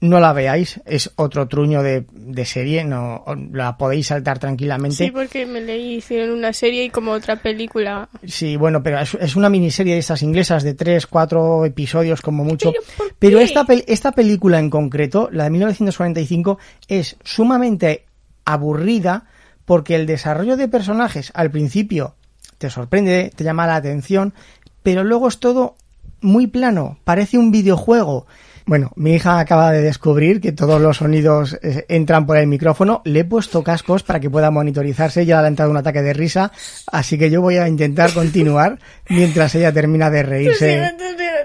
No 0.00 0.20
la 0.20 0.32
veáis, 0.32 0.80
es 0.84 1.10
otro 1.16 1.48
truño 1.48 1.82
de, 1.82 2.04
de 2.12 2.44
serie, 2.44 2.84
no 2.84 3.24
la 3.52 3.78
podéis 3.78 4.08
saltar 4.08 4.38
tranquilamente. 4.38 4.96
Sí, 4.96 5.10
porque 5.10 5.46
me 5.46 5.60
leí, 5.60 5.96
hicieron 5.96 6.36
una 6.36 6.52
serie 6.52 6.84
y 6.84 6.90
como 6.90 7.12
otra 7.12 7.36
película. 7.36 8.08
Sí, 8.26 8.56
bueno, 8.56 8.82
pero 8.82 9.00
es, 9.00 9.14
es 9.14 9.36
una 9.36 9.48
miniserie 9.48 9.94
de 9.94 10.00
estas 10.00 10.22
inglesas 10.22 10.62
de 10.62 10.74
tres, 10.74 11.06
cuatro 11.06 11.64
episodios 11.64 12.20
como 12.20 12.44
mucho. 12.44 12.72
Pero, 13.18 13.38
esta, 13.40 13.64
esta 13.86 14.12
película 14.12 14.58
en 14.58 14.68
concreto, 14.68 15.30
la 15.32 15.44
de 15.44 15.50
1945, 15.50 16.58
es 16.88 17.16
sumamente 17.24 18.04
aburrida 18.44 19.24
porque 19.64 19.94
el 19.96 20.06
desarrollo 20.06 20.56
de 20.56 20.68
personajes 20.68 21.32
al 21.34 21.50
principio 21.50 22.14
te 22.58 22.70
sorprende, 22.70 23.32
te 23.34 23.44
llama 23.44 23.66
la 23.66 23.76
atención, 23.76 24.34
pero 24.82 25.04
luego 25.04 25.28
es 25.28 25.38
todo 25.38 25.76
muy 26.20 26.46
plano, 26.46 26.98
parece 27.04 27.38
un 27.38 27.50
videojuego 27.50 28.26
bueno, 28.66 28.90
mi 28.96 29.14
hija 29.14 29.38
acaba 29.38 29.70
de 29.70 29.80
descubrir 29.80 30.40
que 30.40 30.50
todos 30.50 30.80
los 30.80 30.96
sonidos 30.96 31.56
eh, 31.62 31.86
entran 31.88 32.26
por 32.26 32.36
el 32.36 32.48
micrófono. 32.48 33.00
Le 33.04 33.20
he 33.20 33.24
puesto 33.24 33.62
cascos 33.62 34.02
para 34.02 34.18
que 34.18 34.28
pueda 34.28 34.50
monitorizarse. 34.50 35.24
Ya 35.24 35.40
le 35.40 35.46
ha 35.46 35.48
entrado 35.48 35.70
un 35.70 35.76
ataque 35.76 36.02
de 36.02 36.12
risa, 36.12 36.50
así 36.90 37.16
que 37.16 37.30
yo 37.30 37.40
voy 37.40 37.58
a 37.58 37.68
intentar 37.68 38.12
continuar 38.12 38.80
mientras 39.08 39.54
ella 39.54 39.72
termina 39.72 40.10
de 40.10 40.22
reírse. 40.22 40.92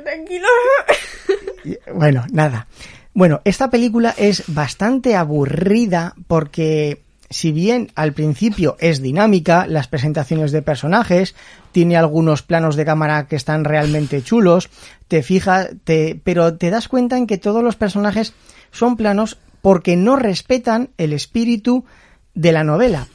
tranquilo. 0.03 0.47
Bueno, 1.93 2.25
nada. 2.31 2.65
Bueno, 3.13 3.41
esta 3.45 3.69
película 3.69 4.15
es 4.17 4.45
bastante 4.47 5.15
aburrida 5.15 6.15
porque 6.25 7.03
si 7.31 7.51
bien 7.51 7.91
al 7.95 8.13
principio 8.13 8.75
es 8.79 9.01
dinámica, 9.01 9.65
las 9.65 9.88
presentaciones 9.88 10.51
de 10.51 10.61
personajes, 10.61 11.33
tiene 11.71 11.97
algunos 11.97 12.43
planos 12.43 12.75
de 12.75 12.85
cámara 12.85 13.27
que 13.27 13.38
están 13.38 13.63
realmente 13.63 14.21
chulos, 14.21 14.69
te 15.07 15.23
fijas, 15.23 15.69
te, 15.83 16.19
pero 16.23 16.57
te 16.57 16.69
das 16.69 16.88
cuenta 16.88 17.17
en 17.17 17.27
que 17.27 17.38
todos 17.38 17.63
los 17.63 17.77
personajes 17.77 18.33
son 18.71 18.97
planos 18.97 19.39
porque 19.61 19.95
no 19.95 20.17
respetan 20.17 20.89
el 20.97 21.13
espíritu 21.13 21.85
de 22.33 22.51
la 22.51 22.63
novela. 22.63 23.07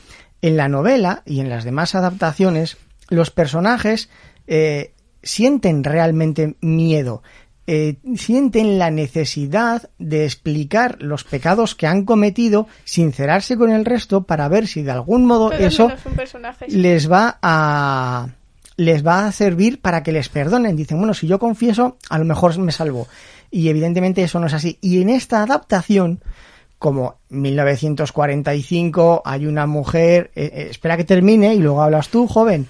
En 0.43 0.57
la 0.57 0.69
novela 0.69 1.23
y 1.27 1.41
en 1.41 1.51
las 1.51 1.65
demás 1.65 1.95
adaptaciones, 1.95 2.79
los 3.09 3.31
personajes 3.31 4.09
eh, 4.47 4.93
sienten 5.23 5.85
realmente 5.85 6.57
miedo. 6.61 7.23
Eh, 7.69 7.97
sienten 8.17 8.79
la 8.79 8.91
necesidad 8.91 9.91
de 9.99 10.25
explicar 10.25 10.99
los 11.01 11.25
pecados 11.25 11.75
que 11.75 11.89
han 11.89 12.05
cometido, 12.05 12.69
sincerarse 12.85 13.57
con 13.57 13.71
el 13.73 13.85
resto 13.85 14.23
para 14.23 14.47
ver 14.49 14.69
si 14.69 14.83
de 14.83 14.93
algún 14.93 15.27
modo 15.27 15.51
eso 15.51 15.91
les 16.69 17.11
va 17.11 17.39
a 17.43 18.29
les 18.77 19.07
va 19.07 19.27
a 19.27 19.33
servir 19.33 19.81
para 19.81 20.03
que 20.03 20.13
les 20.13 20.29
perdonen. 20.29 20.77
Dicen, 20.77 20.99
bueno, 20.99 21.15
si 21.15 21.27
yo 21.27 21.39
confieso, 21.39 21.97
a 22.09 22.19
lo 22.19 22.25
mejor 22.25 22.57
me 22.59 22.73
salvo. 22.73 23.09
Y 23.51 23.69
evidentemente 23.69 24.23
eso 24.23 24.39
no 24.39 24.47
es 24.47 24.55
así. 24.55 24.79
Y 24.81 25.01
en 25.01 25.09
esta 25.09 25.43
adaptación, 25.43 26.21
como 26.79 27.17
1945, 27.31 29.23
hay 29.25 29.47
una 29.47 29.67
mujer, 29.67 30.31
eh, 30.35 30.51
eh, 30.53 30.67
espera 30.71 30.97
que 30.97 31.05
termine 31.05 31.55
y 31.55 31.59
luego 31.59 31.83
hablas 31.83 32.09
tú, 32.11 32.27
joven. 32.27 32.67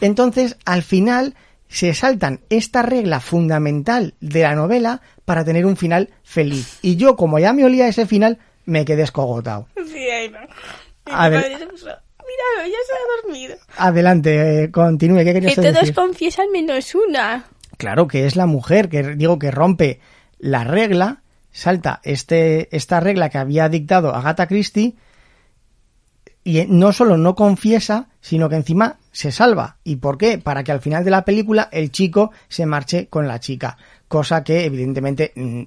Entonces, 0.00 0.56
al 0.64 0.82
final, 0.82 1.34
se 1.68 1.94
saltan 1.94 2.40
esta 2.48 2.82
regla 2.82 3.20
fundamental 3.20 4.14
de 4.20 4.42
la 4.42 4.54
novela 4.54 5.02
para 5.24 5.44
tener 5.44 5.66
un 5.66 5.76
final 5.76 6.10
feliz. 6.22 6.78
Y 6.82 6.96
yo, 6.96 7.16
como 7.16 7.38
ya 7.38 7.52
me 7.52 7.64
olía 7.64 7.88
ese 7.88 8.06
final, 8.06 8.38
me 8.64 8.84
quedé 8.84 9.02
escogotado. 9.02 9.68
Sí, 9.86 10.10
ahí 10.10 10.28
va. 10.28 10.46
A 11.04 11.28
ver. 11.28 11.44
Míralo, 11.48 12.68
ya 12.68 12.78
se 12.86 12.92
ha 12.92 13.22
dormido. 13.22 13.56
Adelante, 13.76 14.64
eh, 14.64 14.70
continúe. 14.70 15.18
¿Qué 15.18 15.32
querías 15.32 15.54
que 15.54 15.60
decir? 15.60 15.74
Que 15.74 15.80
todos 15.80 15.92
confiesan 15.92 16.50
menos 16.52 16.94
una. 16.94 17.46
Claro 17.78 18.06
que 18.08 18.26
es 18.26 18.36
la 18.36 18.46
mujer 18.46 18.88
que 18.88 19.02
digo 19.14 19.38
que 19.38 19.50
rompe 19.50 20.00
la 20.38 20.64
regla, 20.64 21.22
salta 21.52 22.00
este 22.02 22.74
esta 22.76 23.00
regla 23.00 23.30
que 23.30 23.38
había 23.38 23.68
dictado 23.68 24.14
Agatha 24.14 24.46
Christie 24.46 24.96
y 26.48 26.64
no 26.66 26.94
solo 26.94 27.18
no 27.18 27.34
confiesa, 27.34 28.08
sino 28.22 28.48
que 28.48 28.56
encima 28.56 28.96
se 29.12 29.32
salva. 29.32 29.76
¿Y 29.84 29.96
por 29.96 30.16
qué? 30.16 30.38
Para 30.38 30.64
que 30.64 30.72
al 30.72 30.80
final 30.80 31.04
de 31.04 31.10
la 31.10 31.26
película 31.26 31.68
el 31.72 31.92
chico 31.92 32.30
se 32.48 32.64
marche 32.64 33.06
con 33.08 33.28
la 33.28 33.38
chica. 33.38 33.76
Cosa 34.08 34.44
que 34.44 34.64
evidentemente 34.64 35.32
mm, 35.34 35.62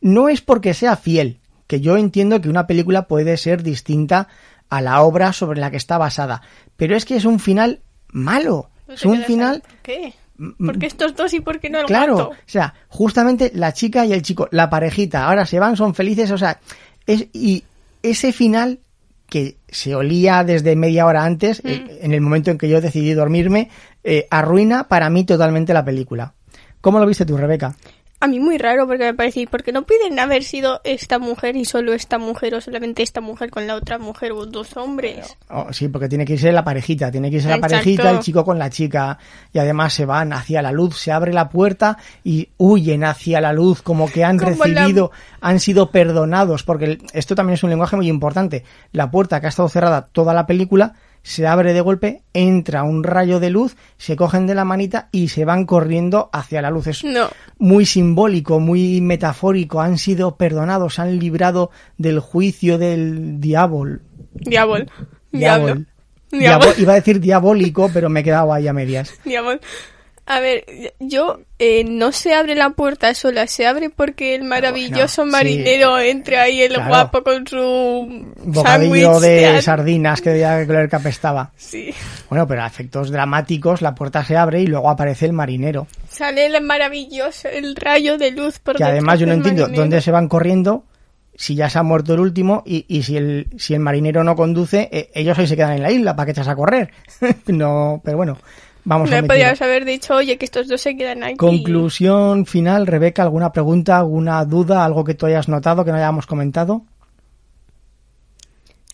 no 0.00 0.28
es 0.28 0.40
porque 0.40 0.74
sea 0.74 0.96
fiel, 0.96 1.38
que 1.68 1.80
yo 1.80 1.96
entiendo 1.96 2.40
que 2.40 2.48
una 2.48 2.66
película 2.66 3.06
puede 3.06 3.36
ser 3.36 3.62
distinta 3.62 4.26
a 4.68 4.80
la 4.80 5.02
obra 5.02 5.32
sobre 5.32 5.60
la 5.60 5.70
que 5.70 5.76
está 5.76 5.98
basada, 5.98 6.42
pero 6.76 6.96
es 6.96 7.04
que 7.04 7.14
es 7.14 7.26
un 7.26 7.38
final 7.38 7.82
malo. 8.08 8.70
es 8.88 9.04
un 9.04 9.22
final... 9.22 9.62
¿Qué? 9.84 10.14
¿Por 10.58 10.80
qué 10.80 10.86
estos 10.86 11.14
dos 11.14 11.32
y 11.32 11.38
por 11.38 11.60
qué 11.60 11.70
no 11.70 11.78
el 11.78 11.86
Claro, 11.86 12.30
o 12.30 12.34
sea, 12.44 12.74
justamente 12.88 13.52
la 13.54 13.72
chica 13.72 14.04
y 14.04 14.12
el 14.12 14.22
chico, 14.22 14.48
la 14.50 14.68
parejita, 14.68 15.26
ahora 15.26 15.46
se 15.46 15.60
van, 15.60 15.76
son 15.76 15.94
felices, 15.94 16.32
o 16.32 16.38
sea, 16.38 16.58
es, 17.06 17.28
y 17.32 17.62
ese 18.02 18.32
final 18.32 18.80
que 19.28 19.56
se 19.74 19.94
olía 19.94 20.44
desde 20.44 20.76
media 20.76 21.04
hora 21.04 21.24
antes, 21.24 21.62
mm. 21.64 21.68
eh, 21.68 21.98
en 22.02 22.12
el 22.12 22.20
momento 22.20 22.50
en 22.50 22.58
que 22.58 22.68
yo 22.68 22.80
decidí 22.80 23.12
dormirme, 23.12 23.70
eh, 24.04 24.26
arruina 24.30 24.86
para 24.86 25.10
mí 25.10 25.24
totalmente 25.24 25.74
la 25.74 25.84
película. 25.84 26.34
¿Cómo 26.80 27.00
lo 27.00 27.06
viste 27.06 27.26
tú, 27.26 27.36
Rebeca? 27.36 27.74
A 28.20 28.26
mí 28.26 28.40
muy 28.40 28.56
raro 28.56 28.86
porque 28.86 29.04
me 29.04 29.14
parece, 29.14 29.46
porque 29.50 29.70
no 29.72 29.82
pueden 29.82 30.18
haber 30.18 30.44
sido 30.44 30.80
esta 30.84 31.18
mujer 31.18 31.56
y 31.56 31.64
solo 31.64 31.92
esta 31.92 32.16
mujer 32.16 32.54
o 32.54 32.60
solamente 32.60 33.02
esta 33.02 33.20
mujer 33.20 33.50
con 33.50 33.66
la 33.66 33.74
otra 33.74 33.98
mujer 33.98 34.32
o 34.32 34.46
dos 34.46 34.76
hombres. 34.76 35.36
Oh, 35.50 35.72
sí, 35.72 35.88
porque 35.88 36.08
tiene 36.08 36.24
que 36.24 36.34
irse 36.34 36.50
la 36.50 36.64
parejita, 36.64 37.10
tiene 37.10 37.28
que 37.28 37.36
irse 37.36 37.50
la 37.50 37.58
parejita, 37.58 38.10
el 38.10 38.20
chico 38.20 38.44
con 38.44 38.58
la 38.58 38.70
chica 38.70 39.18
y 39.52 39.58
además 39.58 39.92
se 39.92 40.06
van 40.06 40.32
hacia 40.32 40.62
la 40.62 40.72
luz, 40.72 40.98
se 40.98 41.12
abre 41.12 41.32
la 41.32 41.50
puerta 41.50 41.98
y 42.22 42.48
huyen 42.56 43.04
hacia 43.04 43.40
la 43.42 43.52
luz 43.52 43.82
como 43.82 44.10
que 44.10 44.24
han 44.24 44.38
recibido, 44.38 45.10
han 45.40 45.60
sido 45.60 45.90
perdonados, 45.90 46.62
porque 46.62 46.98
esto 47.12 47.34
también 47.34 47.54
es 47.54 47.62
un 47.62 47.70
lenguaje 47.70 47.96
muy 47.96 48.08
importante. 48.08 48.64
La 48.92 49.10
puerta 49.10 49.40
que 49.40 49.46
ha 49.46 49.50
estado 49.50 49.68
cerrada 49.68 50.08
toda 50.12 50.32
la 50.32 50.46
película 50.46 50.94
se 51.24 51.46
abre 51.46 51.72
de 51.72 51.80
golpe, 51.80 52.22
entra 52.34 52.82
un 52.82 53.02
rayo 53.02 53.40
de 53.40 53.48
luz, 53.48 53.76
se 53.96 54.14
cogen 54.14 54.46
de 54.46 54.54
la 54.54 54.66
manita 54.66 55.08
y 55.10 55.28
se 55.28 55.46
van 55.46 55.64
corriendo 55.64 56.28
hacia 56.34 56.60
la 56.60 56.70
luz. 56.70 56.86
Es 56.86 57.02
muy 57.58 57.86
simbólico, 57.86 58.60
muy 58.60 59.00
metafórico. 59.00 59.80
Han 59.80 59.96
sido 59.96 60.36
perdonados, 60.36 60.98
han 60.98 61.18
librado 61.18 61.70
del 61.96 62.20
juicio 62.20 62.76
del 62.76 63.40
diablo. 63.40 64.00
Diablo. 64.34 64.84
Diablo. 65.32 65.86
Iba 66.30 66.92
a 66.92 66.96
decir 66.96 67.20
diabólico, 67.20 67.90
pero 67.92 68.10
me 68.10 68.20
he 68.20 68.24
quedado 68.24 68.52
ahí 68.52 68.68
a 68.68 68.74
medias. 68.74 69.14
Diablo. 69.24 69.58
A 70.26 70.40
ver, 70.40 70.64
yo 71.00 71.40
eh, 71.58 71.84
no 71.84 72.10
se 72.10 72.32
abre 72.32 72.54
la 72.54 72.70
puerta 72.70 73.12
sola, 73.12 73.46
se 73.46 73.66
abre 73.66 73.90
porque 73.90 74.34
el 74.34 74.44
maravilloso 74.44 75.26
marinero 75.26 75.98
entre 75.98 76.38
ahí, 76.38 76.62
el 76.62 76.82
guapo 76.82 77.22
con 77.22 77.46
su 77.46 78.26
bocadillo 78.38 79.20
de, 79.20 79.60
sardinas 79.60 80.22
que 80.22 80.30
debía 80.30 80.66
que 80.66 80.88
que 80.88 80.96
apestaba. 80.96 81.52
Sí. 81.56 81.94
Bueno, 82.30 82.48
pero 82.48 82.62
a 82.62 82.66
efectos 82.66 83.10
dramáticos 83.10 83.82
la 83.82 83.94
puerta 83.94 84.24
se 84.24 84.34
abre 84.34 84.62
y 84.62 84.66
luego 84.66 84.88
aparece 84.88 85.26
el 85.26 85.34
marinero. 85.34 85.86
Sale 86.08 86.46
el 86.46 86.62
maravilloso, 86.62 87.48
el 87.48 87.76
rayo 87.76 88.16
de 88.16 88.30
luz 88.30 88.58
por 88.60 88.76
Que 88.76 88.84
además 88.84 89.20
yo 89.20 89.26
no 89.26 89.34
entiendo 89.34 89.68
dónde 89.68 90.00
se 90.00 90.10
van 90.10 90.28
corriendo 90.28 90.84
si 91.36 91.54
ya 91.54 91.68
se 91.68 91.78
ha 91.78 91.82
muerto 91.82 92.14
el 92.14 92.20
último 92.20 92.62
y, 92.64 92.86
y 92.88 93.02
si 93.02 93.16
el 93.16 93.48
si 93.58 93.74
el 93.74 93.80
marinero 93.80 94.24
no 94.24 94.36
conduce, 94.36 94.88
eh, 94.92 95.10
ellos 95.14 95.38
ahí 95.38 95.46
se 95.46 95.56
quedan 95.56 95.72
en 95.72 95.82
la 95.82 95.90
isla 95.90 96.16
para 96.16 96.26
que 96.26 96.32
echas 96.32 96.48
a 96.48 96.56
correr. 96.56 96.90
no, 97.46 98.00
pero 98.04 98.16
bueno, 98.16 98.38
Vamos 98.84 99.10
no 99.10 99.26
podías 99.26 99.60
haber 99.62 99.84
dicho, 99.84 100.14
oye, 100.14 100.36
que 100.36 100.44
estos 100.44 100.68
dos 100.68 100.80
se 100.80 100.96
quedan 100.96 101.24
aquí. 101.24 101.36
Conclusión 101.36 102.44
final, 102.44 102.86
Rebeca, 102.86 103.22
¿alguna 103.22 103.50
pregunta, 103.50 103.98
alguna 103.98 104.44
duda, 104.44 104.84
algo 104.84 105.04
que 105.04 105.14
tú 105.14 105.26
hayas 105.26 105.48
notado 105.48 105.84
que 105.84 105.90
no 105.90 105.96
hayamos 105.96 106.26
comentado? 106.26 106.82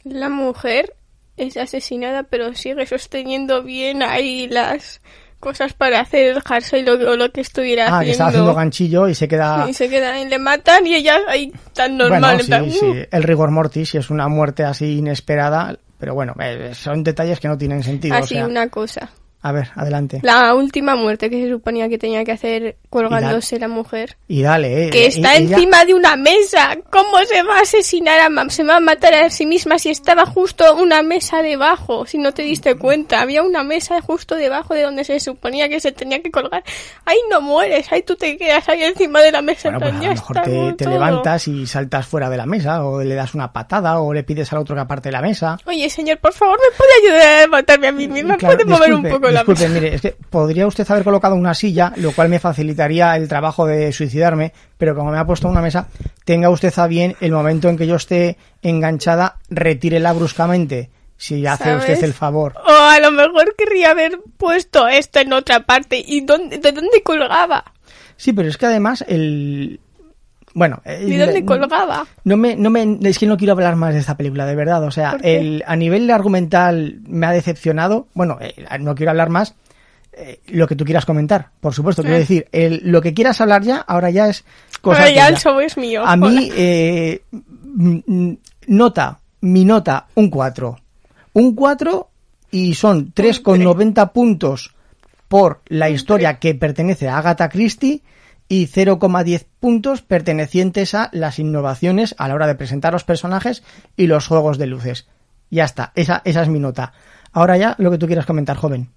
La 0.05 0.29
mujer 0.29 0.95
es 1.37 1.57
asesinada, 1.57 2.23
pero 2.23 2.55
sigue 2.55 2.87
sosteniendo 2.87 3.63
bien 3.63 4.03
ahí 4.03 4.47
las 4.49 5.01
cosas 5.41 5.73
para 5.73 6.01
hacer 6.01 6.37
el 6.37 6.43
jersey 6.43 6.85
lo, 6.85 7.17
lo 7.17 7.33
que 7.33 7.41
estuviera 7.41 7.85
haciendo. 7.85 7.99
Ah, 7.99 8.05
que 8.05 8.11
está 8.11 8.27
haciendo 8.29 8.55
ganchillo 8.55 9.09
y 9.09 9.15
se 9.15 9.27
queda... 9.27 9.67
Y 9.69 9.75
se 9.75 9.89
queda 9.89 10.21
y 10.21 10.29
le 10.29 10.39
matan 10.39 10.87
y 10.87 10.95
ella 10.95 11.19
ahí 11.27 11.53
tan 11.75 11.97
normal. 11.97 12.43
Bueno, 12.47 12.65
sí, 12.65 12.79
sí, 12.79 12.87
uh". 12.87 13.07
el 13.11 13.23
rigor 13.23 13.51
mortis, 13.51 13.91
si 13.91 13.99
es 13.99 14.11
una 14.11 14.29
muerte 14.29 14.63
así 14.63 14.99
inesperada, 14.99 15.79
pero 15.99 16.15
bueno, 16.15 16.35
eh, 16.41 16.73
son 16.75 17.03
detalles 17.03 17.41
que 17.41 17.49
no 17.49 17.59
tienen 17.59 17.83
sentido. 17.83 18.15
Así 18.15 18.37
una 18.37 18.69
cosa. 18.69 19.11
A 19.43 19.53
ver, 19.53 19.69
adelante. 19.75 20.21
La 20.23 20.55
última 20.55 20.97
muerte 20.97 21.31
que 21.31 21.43
se 21.43 21.51
suponía 21.51 21.89
que 21.89 21.97
tenía 21.97 22.25
que 22.25 22.33
hacer 22.33 22.77
colgándose 22.91 23.59
la 23.59 23.69
mujer. 23.69 24.19
Y 24.29 24.43
dale, 24.43 24.87
eh. 24.87 24.91
Que 24.91 25.07
está 25.07 25.37
encima 25.37 25.85
de 25.87 25.95
una 25.95 26.17
mesa. 26.17 26.77
¿Cómo 26.91 27.19
se 27.27 27.43
va 27.43 27.59
a 27.59 27.63
asesinar 27.63 28.21
a 28.21 28.51
se 28.51 28.65
va 28.65 28.77
a 28.77 28.81
matar 28.81 29.15
a 29.15 29.31
sí 29.31 29.47
misma 29.47 29.79
si 29.79 29.89
estaba 29.89 30.27
justo 30.27 30.75
una 30.75 31.03
mesa 31.03 31.41
debajo? 31.41 32.05
Si 32.05 32.19
no 32.19 32.33
te 32.33 32.43
diste 32.43 32.77
cuenta, 32.77 33.23
había 33.23 33.43
una 33.43 33.65
mesa 33.65 34.01
justo 34.03 34.35
debajo 34.35 34.75
de 34.75 34.83
donde 34.83 35.05
se 35.05 35.19
suponía 35.21 35.71
que 35.71 35.81
se 35.81 35.93
tenía 35.93 36.21
que 36.21 36.31
colgar. 36.31 36.63
Ahí 37.07 37.19
no 37.31 37.41
mueres, 37.41 37.91
ahí 37.93 38.03
tú 38.03 38.17
te 38.17 38.37
quedas 38.37 38.69
ahí 38.69 38.83
encima 38.83 39.21
de 39.21 39.33
la 39.33 39.41
mesa. 39.41 39.71
Bueno, 39.71 39.81
pues 39.81 39.93
a 39.93 40.05
lo 40.05 40.11
mejor 40.11 40.77
te, 40.77 40.87
levantas 40.87 41.49
y 41.49 41.67
saltas 41.67 42.07
fuera 42.07 42.29
de 42.29 42.37
la 42.37 42.45
mesa, 42.45 42.85
o 42.85 43.03
le 43.03 43.15
das 43.15 43.35
una 43.35 43.53
patada, 43.53 44.01
o 44.01 44.13
le 44.13 44.23
pides 44.23 44.53
al 44.53 44.59
otro 44.59 44.75
que 44.75 44.83
aparte 44.83 45.09
de 45.09 45.13
la 45.13 45.23
mesa. 45.23 45.59
Oye, 45.65 45.89
señor, 45.89 46.19
por 46.19 46.35
favor, 46.35 46.59
¿me 46.59 46.77
puede 46.77 46.91
ayudar 47.03 47.45
a 47.45 47.47
matarme 47.47 47.89
a 47.89 47.93
mí 47.93 48.07
misma? 48.07 48.37
¿Puede 48.37 48.65
mover 48.65 48.93
un 48.93 49.05
poco 49.05 49.30
la 49.31 49.41
Disculpe, 49.41 49.69
mire, 49.69 49.95
es 49.95 50.01
que 50.01 50.17
podría 50.31 50.67
usted 50.67 50.91
haber 50.91 51.05
colocado 51.05 51.35
una 51.35 51.55
silla, 51.55 51.93
lo 51.97 52.13
cual 52.13 52.29
me 52.29 52.39
facilitaría 52.39 53.17
el 53.17 53.29
trabajo 53.29 53.67
de 53.67 53.93
suicidarme, 53.93 54.53
pero 54.79 54.95
como 54.95 55.11
me 55.11 55.19
ha 55.19 55.27
puesto 55.27 55.49
una 55.49 55.63
mesa, 55.63 55.89
tenga 56.25 56.51
usted 56.51 56.73
a 56.79 56.87
bien 56.87 57.17
el 57.21 57.33
momento 57.33 57.69
en 57.69 57.77
que 57.77 57.87
yo 57.87 57.97
esté 57.97 58.37
enganchada, 58.63 59.39
retírela 59.49 60.13
bruscamente, 60.13 60.91
si 61.17 61.47
hace 61.47 61.65
¿Sabes? 61.65 61.81
usted 61.81 62.05
el 62.05 62.15
favor. 62.15 62.55
O 62.67 62.73
a 62.73 62.99
lo 62.99 63.11
mejor 63.11 63.55
querría 63.57 63.91
haber 63.91 64.19
puesto 64.39 64.89
esto 64.89 65.21
en 65.21 65.33
otra 65.35 65.67
parte. 65.67 66.03
¿Y 66.05 66.23
dónde, 66.23 66.59
de 66.59 66.73
dónde 66.73 67.03
colgaba? 67.03 67.65
Sí, 68.17 68.33
pero 68.33 68.49
es 68.49 68.57
que 68.57 68.67
además 68.67 69.05
el... 69.07 69.81
Bueno, 70.55 70.83
eh, 70.85 71.05
¿De 71.07 71.19
dónde 71.19 71.45
colgaba? 71.45 72.07
No 72.25 72.37
me, 72.37 72.57
no 72.57 72.71
me, 72.71 72.99
es 73.03 73.19
que 73.19 73.27
no 73.27 73.37
quiero 73.37 73.53
hablar 73.53 73.77
más 73.77 73.95
de 73.95 74.01
esta 74.01 74.17
película, 74.17 74.47
de 74.47 74.57
verdad. 74.57 74.83
O 74.85 74.91
sea, 74.91 75.17
el, 75.23 75.63
a 75.67 75.77
nivel 75.77 76.11
argumental 76.11 77.01
me 77.07 77.27
ha 77.27 77.31
decepcionado. 77.33 78.09
Bueno, 78.15 78.37
eh, 78.41 78.55
no 78.81 78.95
quiero 78.95 79.11
hablar 79.11 79.29
más. 79.31 79.55
eh, 80.13 80.41
lo 80.49 80.67
que 80.67 80.75
tú 80.75 80.85
quieras 80.85 81.07
comentar, 81.07 81.51
por 81.61 81.73
supuesto. 81.73 82.03
Quiero 82.03 82.19
decir, 82.19 82.47
el- 82.51 82.81
lo 82.85 83.01
que 83.01 83.15
quieras 83.15 83.41
hablar 83.41 83.63
ya, 83.63 83.77
ahora 83.79 84.11
ya 84.11 84.29
es 84.29 84.45
cosa 84.81 85.03
Ahora 85.03 85.15
ya 85.15 85.29
el 85.29 85.37
show 85.37 85.61
es 85.61 85.77
mío. 85.79 86.05
A 86.05 86.17
mí, 86.17 86.51
eh, 86.57 87.23
nota, 88.67 89.21
mi 89.41 89.65
nota, 89.65 90.07
un 90.15 90.31
4. 90.31 90.77
Un 91.33 91.55
4 91.55 92.09
y 92.51 92.75
son 92.75 93.13
3,90 93.15 94.13
puntos 94.13 94.75
por 95.29 95.61
la 95.67 95.89
historia 95.91 96.39
que 96.39 96.55
pertenece 96.55 97.09
a 97.09 97.19
Agatha 97.19 97.49
Christie 97.49 98.03
y 98.51 98.67
0,10 98.67 99.47
puntos 99.61 100.03
pertenecientes 100.03 100.95
a 100.95 101.09
las 101.13 101.39
innovaciones 101.39 102.17
a 102.19 102.27
la 102.27 102.35
hora 102.35 102.49
de 102.49 102.57
presentar 102.57 102.93
los 102.93 103.05
personajes 103.05 103.63
y 103.97 104.09
los 104.09 104.27
juegos 104.27 104.59
de 104.59 104.67
luces. 104.67 105.07
Ya 105.51 105.65
está, 105.65 105.93
esa, 105.95 106.21
esa 106.25 106.43
es 106.43 106.49
mi 106.49 106.59
nota. 106.59 106.93
Ahora 107.33 107.57
ya 107.57 107.77
lo 107.79 107.93
que 107.93 107.99
tú 107.99 108.09
quieras 108.09 108.27
comentar, 108.27 108.57
joven. 108.57 108.91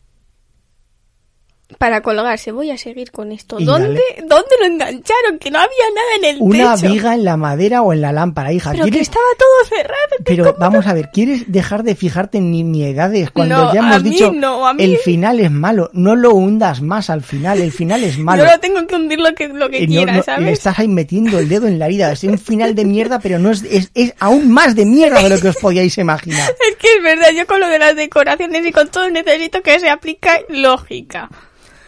Para 1.79 2.01
colgarse, 2.01 2.51
voy 2.51 2.69
a 2.69 2.77
seguir 2.77 3.09
con 3.11 3.31
esto. 3.31 3.59
Y 3.59 3.65
¿Dónde. 3.65 3.99
¿Dónde 4.19 4.49
lo 4.59 4.65
engancharon? 4.67 5.39
Que 5.39 5.49
no 5.49 5.57
había 5.57 5.85
nada 5.95 6.07
en 6.29 6.35
el 6.35 6.37
Una 6.41 6.75
techo. 6.75 6.91
viga 6.93 7.15
en 7.15 7.23
la 7.25 7.35
madera 7.35 7.81
o 7.81 7.93
en 7.93 8.01
la 8.01 8.11
lámpara, 8.11 8.53
hija. 8.53 8.71
Pero 8.73 8.85
que 8.85 8.91
¿Quieres- 8.91 9.07
estaba 9.07 9.25
todo 9.39 9.77
cerrado. 9.77 10.17
que 10.17 10.23
Pero 10.23 10.55
vamos 10.59 10.85
a 10.85 10.93
ver, 10.93 11.09
¿quieres 11.11 11.51
dejar 11.51 11.81
de 11.83 11.95
fijarte 11.95 12.37
en 12.37 12.51
nimiedades 12.51 13.31
cuando 13.31 13.55
No, 13.57 13.73
ya 13.73 13.79
hemos 13.79 13.95
a 13.95 13.99
mí 13.99 14.09
dicho 14.11 14.31
no, 14.31 14.67
a 14.67 14.73
mí- 14.75 14.83
el 14.83 14.97
final 14.97 15.39
es 15.39 15.49
malo? 15.49 15.89
No 15.93 16.15
lo 16.15 16.35
hundas 16.35 16.81
más 16.81 17.09
al 17.09 17.23
final, 17.23 17.59
el 17.59 17.71
final 17.71 18.03
es 18.03 18.17
malo. 18.19 18.43
Yo 18.45 18.51
lo 18.51 18.59
tengo 18.59 18.85
que 18.85 18.95
hundir 18.95 19.19
lo 19.19 19.33
que, 19.33 19.47
lo 19.47 19.67
que 19.69 19.83
Eh, 19.83 19.87
quiera, 19.87 20.11
no, 20.11 20.17
le 20.19 20.23
¿sabes? 20.23 20.49
estás 20.49 20.77
ahí 20.77 20.87
metiendo 20.87 21.39
el 21.39 21.49
dedo 21.49 21.65
en 21.67 21.79
la 21.79 21.85
herida. 21.87 22.11
Es 22.11 22.23
un 22.23 22.37
final 22.37 22.75
de 22.75 22.85
mierda, 22.85 23.19
pero 23.19 23.39
no 23.39 23.49
es, 23.49 23.63
es, 23.63 23.89
es 23.95 24.13
aún 24.19 24.51
más 24.51 24.75
de 24.75 24.85
mierda 24.85 25.23
de 25.23 25.29
lo 25.29 25.39
que 25.39 25.49
os 25.49 25.55
podíais 25.57 25.97
imaginar. 25.97 26.51
Es 26.69 26.75
que 26.77 26.97
es 26.97 27.01
verdad, 27.03 27.29
yo 27.35 27.47
con 27.47 27.59
lo 27.59 27.67
de 27.67 27.79
las 27.79 27.95
decoraciones 27.95 28.63
y 28.65 28.71
con 28.71 28.89
todo 28.89 29.09
necesito 29.09 29.61
que 29.63 29.79
se 29.79 29.89
aplique 29.89 30.45
lógica. 30.49 31.29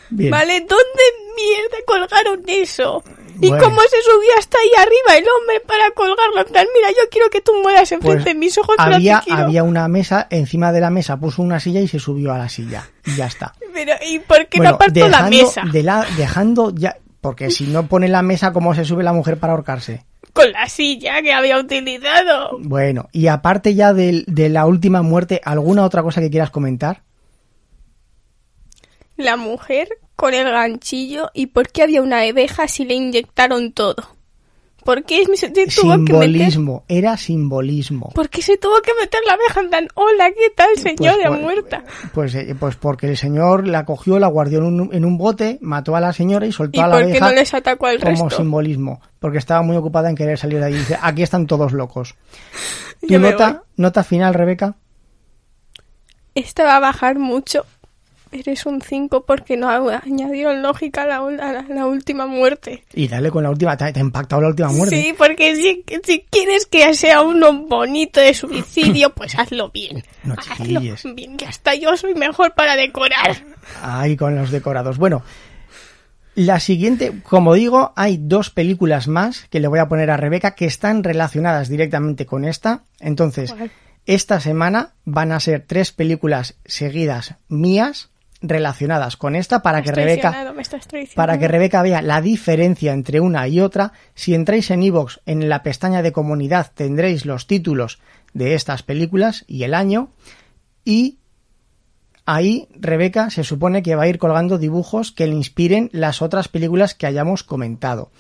Bien. 0.10 0.32
¿Vale? 0.32 0.60
¿Dónde 0.62 1.04
mierda 1.36 1.78
colgaron 1.86 2.44
eso? 2.48 3.04
¿Y 3.42 3.50
Bueno. 3.50 3.66
cómo 3.66 3.82
se 3.82 4.02
subió 4.02 4.30
hasta 4.40 4.58
ahí 4.58 4.70
arriba 4.78 5.18
el 5.18 5.26
hombre 5.28 5.60
para 5.68 5.92
colgarlo? 5.92 6.40
En 6.46 6.54
plan, 6.54 6.66
mira, 6.74 6.90
yo 6.92 7.10
quiero 7.12 7.30
que 7.30 7.42
tú 7.42 7.52
mueras 7.62 7.92
enfrente 7.92 8.16
Pues 8.24 8.26
de 8.26 8.34
mis 8.34 8.58
ojos, 8.58 8.76
había, 8.80 9.22
había 9.30 9.64
una 9.64 9.90
mesa, 9.90 10.28
encima 10.30 10.72
de 10.72 10.80
la 10.80 10.90
mesa 10.90 11.18
puso 11.18 11.42
una 11.42 11.60
silla 11.60 11.82
y 11.82 11.88
se 11.90 12.00
subió 12.00 12.32
a 12.32 12.38
la 12.38 12.48
silla. 12.48 12.88
Y 13.06 13.16
ya 13.18 13.26
está. 13.26 13.54
Pero, 13.74 13.92
¿y 14.08 14.20
por 14.20 14.48
qué 14.48 14.58
Bueno, 14.60 14.72
no 14.72 14.76
aparto 14.76 15.08
la 15.10 15.30
mesa? 15.30 15.64
de 15.70 15.84
la- 15.84 16.08
dejando 16.16 16.74
ya, 16.74 16.96
porque 17.20 17.52
si 17.52 17.66
no 17.68 17.88
pone 17.88 18.08
la 18.08 18.22
mesa, 18.22 18.54
¿cómo 18.54 18.74
se 18.74 18.86
sube 18.86 19.04
la 19.04 19.12
mujer 19.12 19.38
para 19.38 19.52
ahorcarse? 19.52 20.06
Con 20.32 20.52
la 20.54 20.68
silla 20.70 21.22
que 21.22 21.34
había 21.34 21.58
utilizado. 21.58 22.58
Bueno, 22.60 23.08
y 23.12 23.28
aparte 23.28 23.74
ya 23.76 23.94
de, 23.94 24.24
la 24.28 24.66
última 24.66 25.02
muerte, 25.02 25.42
¿alguna 25.44 25.84
otra 25.84 26.04
cosa 26.04 26.22
que 26.22 26.30
quieras 26.30 26.52
comentar? 26.52 27.02
La 29.18 29.38
mujer 29.38 29.90
con 30.16 30.34
el 30.34 30.50
ganchillo 30.50 31.30
y 31.34 31.48
por 31.48 31.70
qué 31.70 31.84
había 31.84 32.02
una 32.02 32.22
abeja 32.22 32.68
si 32.68 32.86
le 32.86 32.96
inyectaron 32.96 33.72
todo. 33.72 34.16
¿Por 34.86 35.04
qué 35.04 35.26
se 35.36 35.50
tuvo 35.50 35.66
que 36.06 36.14
meter? 36.14 36.52
Simbolismo, 36.52 36.84
era 36.88 37.18
simbolismo. 37.18 38.12
¿Por 38.14 38.30
qué 38.30 38.44
se 38.44 38.60
tuvo 38.60 38.80
que 38.84 38.92
meter 38.94 39.20
la 39.26 39.34
abeja 39.34 39.62
en 39.62 39.70
plan, 39.70 39.88
hola, 39.96 40.30
¿qué 40.30 40.52
tal, 40.56 40.78
señora 40.78 41.30
pues- 41.30 41.42
muerta? 41.42 41.84
Pues, 42.14 42.36
eh, 42.36 42.56
pues 42.60 42.76
porque 42.76 43.08
el 43.08 43.18
señor 43.18 43.68
la 43.68 43.84
cogió, 43.84 44.20
la 44.20 44.28
guardió 44.28 44.60
en 44.60 44.66
un, 44.66 44.94
en 44.94 45.04
un 45.04 45.18
bote, 45.18 45.58
mató 45.62 45.96
a 45.96 46.00
la 46.02 46.14
señora 46.14 46.46
y 46.46 46.52
soltó 46.52 46.80
¿Y 46.80 46.84
a 46.84 46.88
la 46.88 46.98
por 46.98 47.06
qué 47.06 47.10
abeja 47.14 47.30
no 47.30 47.34
les 47.34 47.54
atacó 47.56 47.88
al 47.88 48.00
como 48.00 48.12
resto? 48.12 48.30
simbolismo, 48.30 49.02
porque 49.18 49.40
estaba 49.40 49.64
muy 49.64 49.76
ocupada 49.76 50.08
en 50.08 50.16
querer 50.16 50.38
salir 50.38 50.60
de 50.60 50.66
allí. 50.66 50.78
Dice, 50.78 51.00
aquí 51.02 51.24
están 51.24 51.48
todos 51.48 51.74
locos. 51.74 52.14
¿Tu 53.08 53.18
nota, 53.18 53.64
nota 53.78 54.04
final, 54.04 54.36
Rebeca? 54.36 54.76
Esta 56.36 56.64
va 56.64 56.76
a 56.76 56.80
bajar 56.80 57.18
mucho. 57.18 57.66
Eres 58.38 58.66
un 58.66 58.82
5 58.82 59.26
porque 59.26 59.56
no 59.56 59.70
añadieron 59.70 60.62
lógica 60.62 61.04
a 61.04 61.06
la, 61.08 61.22
ul- 61.22 61.40
a 61.40 61.54
la- 61.54 61.62
la 61.70 61.86
última 61.88 62.26
muerte. 62.28 62.84
Y 62.94 63.08
dale 63.08 63.32
con 63.32 63.44
la 63.44 63.50
última, 63.50 63.78
te, 63.78 63.94
te 63.94 64.00
ha 64.00 64.04
impactado 64.04 64.42
la 64.42 64.50
última 64.50 64.70
muerte. 64.72 64.96
Sí, 65.02 65.14
porque 65.18 65.56
si, 65.56 65.84
si 66.04 66.26
quieres 66.30 66.66
que 66.66 66.94
sea 66.96 67.22
uno 67.22 67.54
bonito 67.54 68.20
de 68.20 68.34
suicidio, 68.34 69.12
pues 69.12 69.38
hazlo 69.40 69.70
bien. 69.72 70.04
No 70.24 70.34
hazlo 70.34 70.66
chilles. 70.82 71.04
bien, 71.16 71.38
que 71.38 71.46
hasta 71.46 71.76
yo 71.76 71.96
soy 71.96 72.14
mejor 72.16 72.54
para 72.56 72.76
decorar. 72.76 73.38
Ahí 73.82 74.18
con 74.18 74.36
los 74.36 74.52
decorados. 74.52 74.98
Bueno, 74.98 75.24
la 76.36 76.60
siguiente, 76.60 77.14
como 77.24 77.54
digo, 77.54 77.94
hay 77.96 78.18
dos 78.20 78.50
películas 78.50 79.08
más 79.08 79.46
que 79.50 79.62
le 79.62 79.70
voy 79.70 79.80
a 79.80 79.88
poner 79.88 80.12
a 80.12 80.18
Rebeca 80.18 80.56
que 80.56 80.66
están 80.66 81.04
relacionadas 81.04 81.70
directamente 81.70 82.26
con 82.26 82.44
esta. 82.44 82.82
Entonces, 83.00 83.56
esta 84.06 84.42
semana 84.42 84.92
van 85.06 85.32
a 85.32 85.40
ser 85.40 85.64
tres 85.66 85.94
películas 85.94 86.56
seguidas 86.66 87.36
mías 87.48 88.10
relacionadas 88.48 89.18
con 89.18 89.36
esta 89.36 89.62
para 89.62 89.82
que 89.82 89.92
Rebeca 89.92 90.54
para 91.16 91.38
que 91.38 91.48
Rebeca 91.48 91.82
vea 91.82 92.02
la 92.02 92.22
diferencia 92.22 92.94
entre 92.94 93.20
una 93.20 93.48
y 93.48 93.60
otra. 93.60 93.94
Si 94.14 94.34
entráis 94.34 94.72
en 94.72 94.84
iVoox, 94.84 95.20
en 95.26 95.50
la 95.50 95.64
pestaña 95.64 96.02
de 96.02 96.12
comunidad 96.12 96.72
tendréis 96.74 97.26
los 97.26 97.48
títulos 97.48 98.00
de 98.34 98.54
estas 98.54 98.84
películas 98.84 99.44
y 99.48 99.64
el 99.64 99.74
año. 99.74 100.10
Y 100.84 101.18
ahí 102.26 102.68
Rebeca 102.76 103.30
se 103.30 103.44
supone 103.44 103.84
que 103.84 103.96
va 103.96 104.04
a 104.04 104.08
ir 104.08 104.20
colgando 104.20 104.58
dibujos 104.58 105.12
que 105.12 105.28
le 105.28 105.36
inspiren 105.36 105.90
las 105.92 106.22
otras 106.22 106.48
películas 106.48 106.96
que 106.96 107.08
hayamos 107.08 107.44
comentado. 107.44 108.12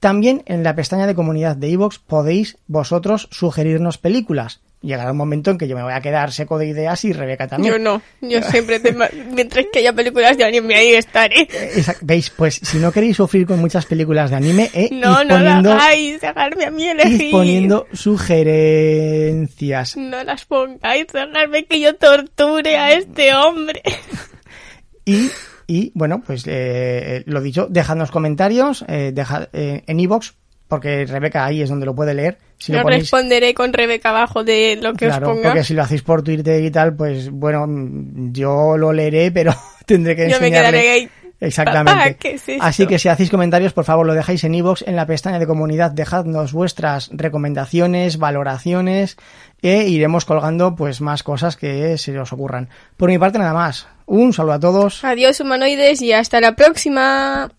También 0.00 0.42
en 0.46 0.62
la 0.62 0.76
pestaña 0.76 1.06
de 1.06 1.14
comunidad 1.14 1.56
de 1.56 1.68
iVoox 1.70 1.98
podéis 1.98 2.58
vosotros 2.66 3.28
sugerirnos 3.32 3.98
películas. 3.98 4.60
Llegará 4.80 5.10
un 5.10 5.16
momento 5.18 5.50
en 5.50 5.58
que 5.58 5.66
yo 5.66 5.74
me 5.74 5.82
voy 5.82 5.92
a 5.92 6.00
quedar 6.00 6.30
seco 6.30 6.56
de 6.56 6.68
ideas 6.68 7.04
y 7.04 7.12
Rebeca 7.12 7.48
también. 7.48 7.72
Yo 7.74 7.78
no, 7.80 8.00
yo 8.20 8.40
siempre, 8.42 8.78
te 8.78 8.92
ma- 8.92 9.08
mientras 9.34 9.66
que 9.72 9.80
haya 9.80 9.92
películas 9.92 10.38
de 10.38 10.44
anime 10.44 10.76
ahí 10.76 10.94
estaré. 10.94 11.48
Esa- 11.50 11.96
¿Veis? 12.00 12.30
Pues 12.30 12.60
si 12.62 12.78
no 12.78 12.92
queréis 12.92 13.16
sufrir 13.16 13.44
con 13.44 13.58
muchas 13.58 13.86
películas 13.86 14.30
de 14.30 14.36
anime, 14.36 14.70
eh, 14.72 14.88
No, 14.92 15.24
no 15.24 15.30
poniendo, 15.34 15.72
hagáis, 15.72 16.20
dejarme 16.20 16.64
a 16.66 16.70
mí 16.70 16.86
elegir. 16.86 17.32
poniendo 17.32 17.88
sugerencias. 17.92 19.96
No 19.96 20.22
las 20.22 20.44
pongáis, 20.44 21.08
dejarme 21.12 21.64
que 21.64 21.80
yo 21.80 21.96
torture 21.96 22.76
a 22.76 22.92
este 22.92 23.34
hombre. 23.34 23.82
Y, 25.04 25.30
y 25.66 25.92
bueno, 25.94 26.22
pues 26.24 26.44
eh, 26.46 27.22
lo 27.26 27.40
dicho, 27.40 27.66
dejadnos 27.68 28.10
comentarios 28.10 28.84
eh, 28.88 29.12
dejad, 29.14 29.48
eh, 29.52 29.82
en 29.86 30.00
iVoox, 30.00 30.32
porque 30.68 31.06
Rebeca 31.06 31.44
ahí 31.44 31.62
es 31.62 31.68
donde 31.68 31.86
lo 31.86 31.94
puede 31.94 32.14
leer. 32.14 32.38
Si 32.58 32.72
lo 32.72 32.82
ponéis, 32.82 33.04
responderé 33.04 33.54
con 33.54 33.72
Rebeca 33.72 34.10
abajo 34.10 34.44
de 34.44 34.78
lo 34.80 34.92
que 34.92 35.06
claro, 35.06 35.28
os 35.28 35.34
ponga. 35.34 35.48
porque 35.48 35.64
si 35.64 35.74
lo 35.74 35.82
hacéis 35.82 36.02
por 36.02 36.22
Twitter 36.22 36.62
y 36.62 36.70
tal, 36.70 36.94
pues 36.94 37.30
bueno, 37.30 37.66
mm, 37.66 38.32
yo 38.32 38.76
lo 38.76 38.92
leeré, 38.92 39.30
pero 39.30 39.54
tendré 39.86 40.14
que 40.14 40.22
Yo 40.22 40.40
me 40.40 40.46
enseñarle. 40.48 40.80
quedaré 40.80 40.90
ahí. 40.90 41.08
Exactamente. 41.40 42.36
Así 42.60 42.86
que 42.86 42.98
si 42.98 43.08
hacéis 43.08 43.30
comentarios, 43.30 43.72
por 43.72 43.84
favor, 43.84 44.04
lo 44.06 44.14
dejáis 44.14 44.42
en 44.44 44.54
iVoox, 44.56 44.82
en 44.86 44.96
la 44.96 45.06
pestaña 45.06 45.38
de 45.38 45.46
comunidad, 45.46 45.92
dejadnos 45.92 46.52
vuestras 46.52 47.10
recomendaciones, 47.12 48.18
valoraciones, 48.18 49.16
e 49.62 49.88
iremos 49.88 50.24
colgando 50.24 50.74
pues 50.74 51.00
más 51.00 51.22
cosas 51.22 51.56
que 51.56 51.96
se 51.96 52.18
os 52.18 52.32
ocurran. 52.32 52.68
Por 52.96 53.08
mi 53.08 53.18
parte 53.18 53.38
nada 53.38 53.54
más. 53.54 53.86
Un 54.06 54.32
saludo 54.32 54.54
a 54.54 54.60
todos. 54.60 55.04
Adiós 55.04 55.38
humanoides 55.40 56.02
y 56.02 56.12
hasta 56.12 56.40
la 56.40 56.56
próxima. 56.56 57.50